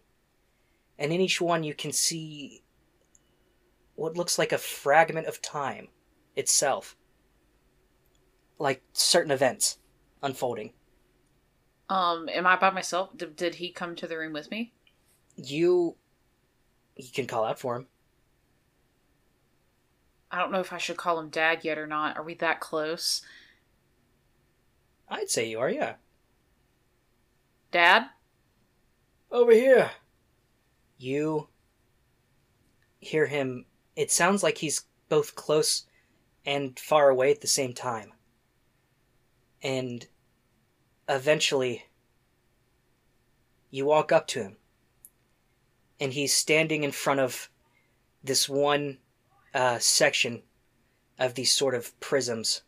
And 0.99 1.11
in 1.11 1.19
each 1.19 1.41
one, 1.41 1.63
you 1.63 1.73
can 1.73 1.91
see 1.91 2.61
what 4.01 4.17
looks 4.17 4.39
like 4.39 4.51
a 4.51 4.57
fragment 4.57 5.27
of 5.27 5.43
time 5.43 5.87
itself. 6.35 6.95
Like 8.57 8.81
certain 8.93 9.31
events 9.31 9.77
unfolding. 10.23 10.73
Um, 11.87 12.27
am 12.29 12.47
I 12.47 12.55
by 12.55 12.71
myself? 12.71 13.15
Did, 13.15 13.35
did 13.35 13.55
he 13.55 13.71
come 13.71 13.95
to 13.95 14.07
the 14.07 14.17
room 14.17 14.33
with 14.33 14.49
me? 14.49 14.73
You. 15.35 15.97
You 16.95 17.11
can 17.13 17.27
call 17.27 17.45
out 17.45 17.59
for 17.59 17.75
him. 17.75 17.87
I 20.31 20.39
don't 20.39 20.51
know 20.51 20.61
if 20.61 20.73
I 20.73 20.77
should 20.77 20.97
call 20.97 21.19
him 21.19 21.29
dad 21.29 21.63
yet 21.63 21.77
or 21.77 21.85
not. 21.85 22.17
Are 22.17 22.23
we 22.23 22.33
that 22.35 22.59
close? 22.59 23.21
I'd 25.09 25.29
say 25.29 25.47
you 25.47 25.59
are, 25.59 25.69
yeah. 25.69 25.95
Dad? 27.71 28.05
Over 29.29 29.51
here. 29.51 29.91
You 30.97 31.49
hear 32.99 33.27
him. 33.27 33.65
It 34.01 34.09
sounds 34.09 34.41
like 34.41 34.57
he's 34.57 34.85
both 35.09 35.35
close 35.35 35.85
and 36.43 36.79
far 36.79 37.09
away 37.09 37.29
at 37.29 37.41
the 37.41 37.45
same 37.45 37.71
time. 37.71 38.13
And 39.61 40.07
eventually, 41.07 41.85
you 43.69 43.85
walk 43.85 44.11
up 44.11 44.25
to 44.29 44.41
him. 44.41 44.57
And 45.99 46.13
he's 46.13 46.33
standing 46.33 46.83
in 46.83 46.91
front 46.91 47.19
of 47.19 47.51
this 48.23 48.49
one 48.49 48.97
uh, 49.53 49.77
section 49.77 50.41
of 51.19 51.35
these 51.35 51.51
sort 51.51 51.75
of 51.75 51.99
prisms. 51.99 52.63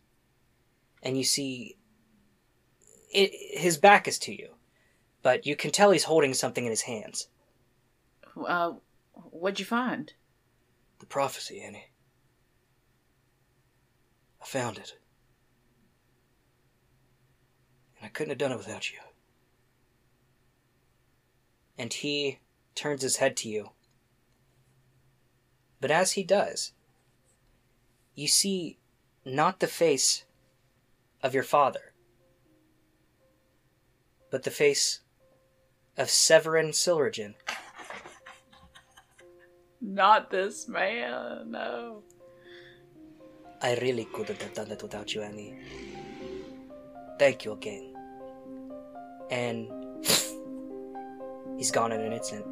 And 1.02 1.18
you 1.18 1.24
see. 1.24 1.78
It, 3.12 3.60
his 3.60 3.80
back 3.80 4.08
is 4.08 4.20
to 4.20 4.40
you, 4.40 4.50
but 5.24 5.48
you 5.48 5.56
can 5.56 5.72
tell 5.72 5.90
he's 5.90 6.04
holding 6.04 6.36
something 6.36 6.64
in 6.64 6.70
his 6.70 6.82
hands. 6.84 7.28
Uh, 8.38 8.74
what'd 9.32 9.60
you 9.60 9.66
find? 9.66 10.14
The 11.04 11.08
prophecy, 11.08 11.62
Annie. 11.62 11.92
I 14.42 14.46
found 14.46 14.78
it. 14.78 14.94
And 17.98 18.06
I 18.06 18.08
couldn't 18.08 18.30
have 18.30 18.38
done 18.38 18.54
it 18.54 18.58
without 18.58 18.90
you. 18.90 19.00
and 21.78 21.92
he 21.92 22.40
turns 22.76 23.02
his 23.02 23.18
head 23.18 23.36
to 23.36 23.50
you. 23.50 23.72
But 25.82 25.92
as 25.92 26.14
he 26.14 26.24
does, 26.24 26.72
you 28.16 28.30
see 28.30 28.78
not 29.26 29.60
the 29.60 29.68
face 29.68 30.24
of 31.22 31.34
your 31.34 31.44
father, 31.44 31.92
but 34.32 34.44
the 34.44 34.52
face 34.52 35.02
of 35.98 36.10
Severin 36.10 36.70
Silvergen. 36.70 37.34
Not 39.84 40.32
this 40.32 40.70
man, 40.70 41.52
no. 41.52 42.04
I 43.62 43.76
really 43.76 44.06
couldn't 44.06 44.42
have 44.42 44.54
done 44.54 44.72
it 44.72 44.82
without 44.82 45.14
you, 45.14 45.22
Annie. 45.22 45.60
Thank 47.20 47.44
you 47.44 47.52
again. 47.52 47.94
And 49.30 49.68
he's 51.58 51.70
gone 51.70 51.92
in 51.92 52.00
an 52.00 52.14
instant. 52.14 52.46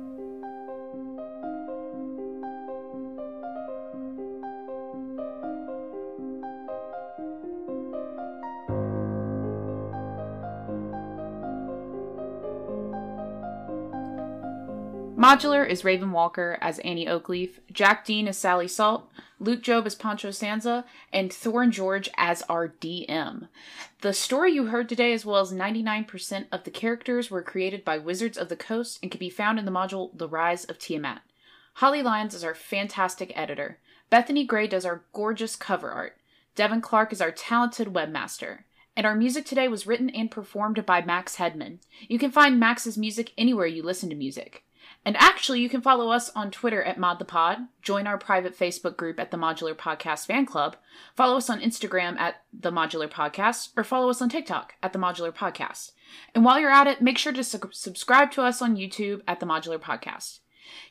Modular 15.32 15.66
is 15.66 15.86
Raven 15.86 16.12
Walker 16.12 16.58
as 16.60 16.80
Annie 16.80 17.06
Oakleaf, 17.06 17.52
Jack 17.72 18.04
Dean 18.04 18.28
as 18.28 18.38
Sally 18.38 18.68
Salt, 18.68 19.10
Luke 19.40 19.62
Job 19.62 19.88
as 19.88 19.96
Pancho 19.96 20.28
Sansa, 20.28 20.84
and 21.14 21.32
Thorin 21.32 21.70
George 21.70 22.10
as 22.18 22.42
our 22.50 22.68
DM. 22.68 23.48
The 24.02 24.12
story 24.12 24.52
you 24.52 24.66
heard 24.66 24.90
today, 24.90 25.14
as 25.14 25.26
well 25.26 25.38
as 25.38 25.54
99% 25.54 26.48
of 26.52 26.66
the 26.66 26.70
characters, 26.70 27.32
were 27.32 27.42
created 27.42 27.86
by 27.86 27.98
Wizards 27.98 28.38
of 28.38 28.50
the 28.50 28.58
Coast 28.58 29.00
and 29.02 29.10
can 29.10 29.20
be 29.20 29.30
found 29.30 29.58
in 29.58 29.64
the 29.64 29.72
module 29.72 30.10
The 30.14 30.28
Rise 30.28 30.66
of 30.66 30.78
Tiamat. 30.78 31.22
Holly 31.76 32.04
Lyons 32.04 32.34
is 32.34 32.44
our 32.44 32.54
fantastic 32.54 33.32
editor. 33.34 33.78
Bethany 34.10 34.44
Gray 34.44 34.68
does 34.68 34.84
our 34.84 35.06
gorgeous 35.14 35.56
cover 35.56 35.92
art. 35.92 36.18
Devin 36.56 36.82
Clark 36.82 37.14
is 37.14 37.22
our 37.22 37.32
talented 37.32 37.94
webmaster. 37.94 38.64
And 38.98 39.06
our 39.06 39.16
music 39.16 39.46
today 39.46 39.70
was 39.70 39.88
written 39.88 40.10
and 40.10 40.30
performed 40.30 40.86
by 40.86 41.02
Max 41.02 41.38
Hedman. 41.38 41.78
You 42.10 42.20
can 42.20 42.32
find 42.32 42.60
Max's 42.60 42.98
music 42.98 43.32
anywhere 43.38 43.66
you 43.66 43.82
listen 43.82 44.10
to 44.10 44.16
music. 44.16 44.66
And 45.04 45.18
actually, 45.18 45.62
you 45.62 45.70
can 45.70 45.82
follow 45.82 46.12
us 46.12 46.30
on 46.36 46.52
Twitter 46.52 46.84
at 46.84 47.00
ModThePod, 47.00 47.68
join 47.82 48.06
our 48.06 48.20
private 48.20 48.58
Facebook 48.58 48.98
group 48.98 49.20
at 49.20 49.32
the 49.32 49.38
Modular 49.38 49.74
Podcast 49.74 50.28
Fan 50.28 50.46
Club, 50.46 50.76
follow 51.16 51.38
us 51.38 51.50
on 51.50 51.60
Instagram 51.60 52.20
at 52.20 52.44
the 52.54 52.72
Modular 52.72 53.10
Podcast, 53.10 53.70
or 53.76 53.84
follow 53.84 54.10
us 54.12 54.22
on 54.22 54.30
TikTok 54.30 54.76
at 54.84 54.94
the 54.94 55.00
Modular 55.00 55.34
Podcast. 55.34 55.94
And 56.36 56.46
while 56.46 56.60
you're 56.60 56.70
at 56.70 56.86
it, 56.86 57.02
make 57.02 57.18
sure 57.18 57.34
to 57.34 57.44
su- 57.44 57.60
subscribe 57.72 58.32
to 58.34 58.44
us 58.44 58.62
on 58.62 58.78
YouTube 58.78 59.22
at 59.28 59.40
the 59.40 59.48
Modular 59.48 59.80
Podcast. 59.80 60.40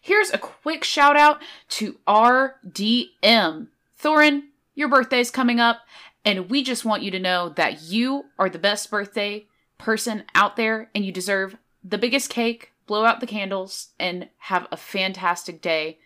Here's 0.01 0.33
a 0.33 0.39
quick 0.39 0.83
shout 0.83 1.17
out 1.17 1.41
to 1.71 1.99
our 2.07 2.57
DM. 2.69 3.69
Thorin, 4.03 4.43
your 4.75 4.89
birthday's 4.89 5.31
coming 5.31 5.61
up, 5.61 5.83
and 6.25 6.51
we 6.51 6.65
just 6.65 6.85
want 6.85 7.03
you 7.03 7.13
to 7.13 7.21
know 7.21 7.51
that 7.51 7.83
you 7.83 8.25
are 8.41 8.51
the 8.51 8.59
best 8.59 8.91
birthday 8.91 9.47
person 9.79 10.25
out 10.35 10.57
there, 10.57 10.91
and 10.95 11.05
you 11.05 11.13
deserve 11.13 11.57
the 11.85 11.97
biggest 11.97 12.29
cake, 12.29 12.70
blow 12.91 13.05
out 13.05 13.20
the 13.20 13.26
candles, 13.26 13.91
and 14.01 14.28
have 14.38 14.66
a 14.72 14.76
fantastic 14.76 15.62
day. 15.62 16.01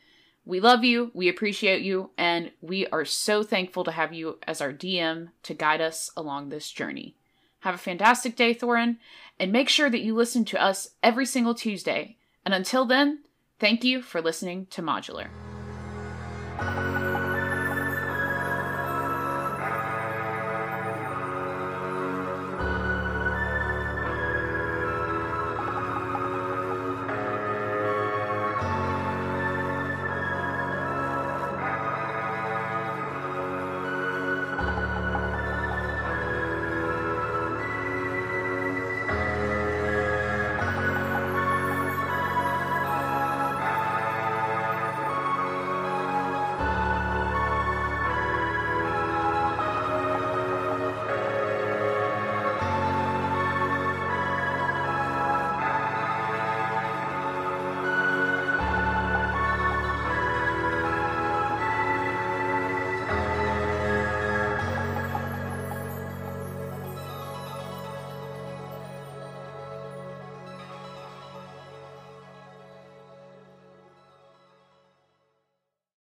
We 0.44 0.60
love 0.60 0.84
you, 0.84 1.10
we 1.14 1.30
appreciate 1.30 1.80
you, 1.80 2.10
and 2.18 2.50
we 2.60 2.86
are 2.88 3.06
so 3.06 3.42
thankful 3.42 3.84
to 3.84 3.90
have 3.90 4.12
you 4.12 4.36
as 4.46 4.60
our 4.60 4.70
DM 4.70 5.28
to 5.44 5.54
guide 5.54 5.80
us 5.80 6.10
along 6.14 6.50
this 6.50 6.70
journey. 6.70 7.16
Have 7.60 7.74
a 7.74 7.78
fantastic 7.78 8.36
day, 8.36 8.54
Thorin, 8.54 8.98
and 9.40 9.50
make 9.50 9.70
sure 9.70 9.88
that 9.88 10.02
you 10.02 10.14
listen 10.14 10.44
to 10.44 10.62
us 10.62 10.90
every 11.02 11.24
single 11.24 11.54
Tuesday. 11.54 12.18
And 12.44 12.52
until 12.52 12.84
then, 12.84 13.20
thank 13.58 13.82
you 13.82 14.02
for 14.02 14.20
listening 14.20 14.66
to 14.66 14.82
Modular. 14.82 15.28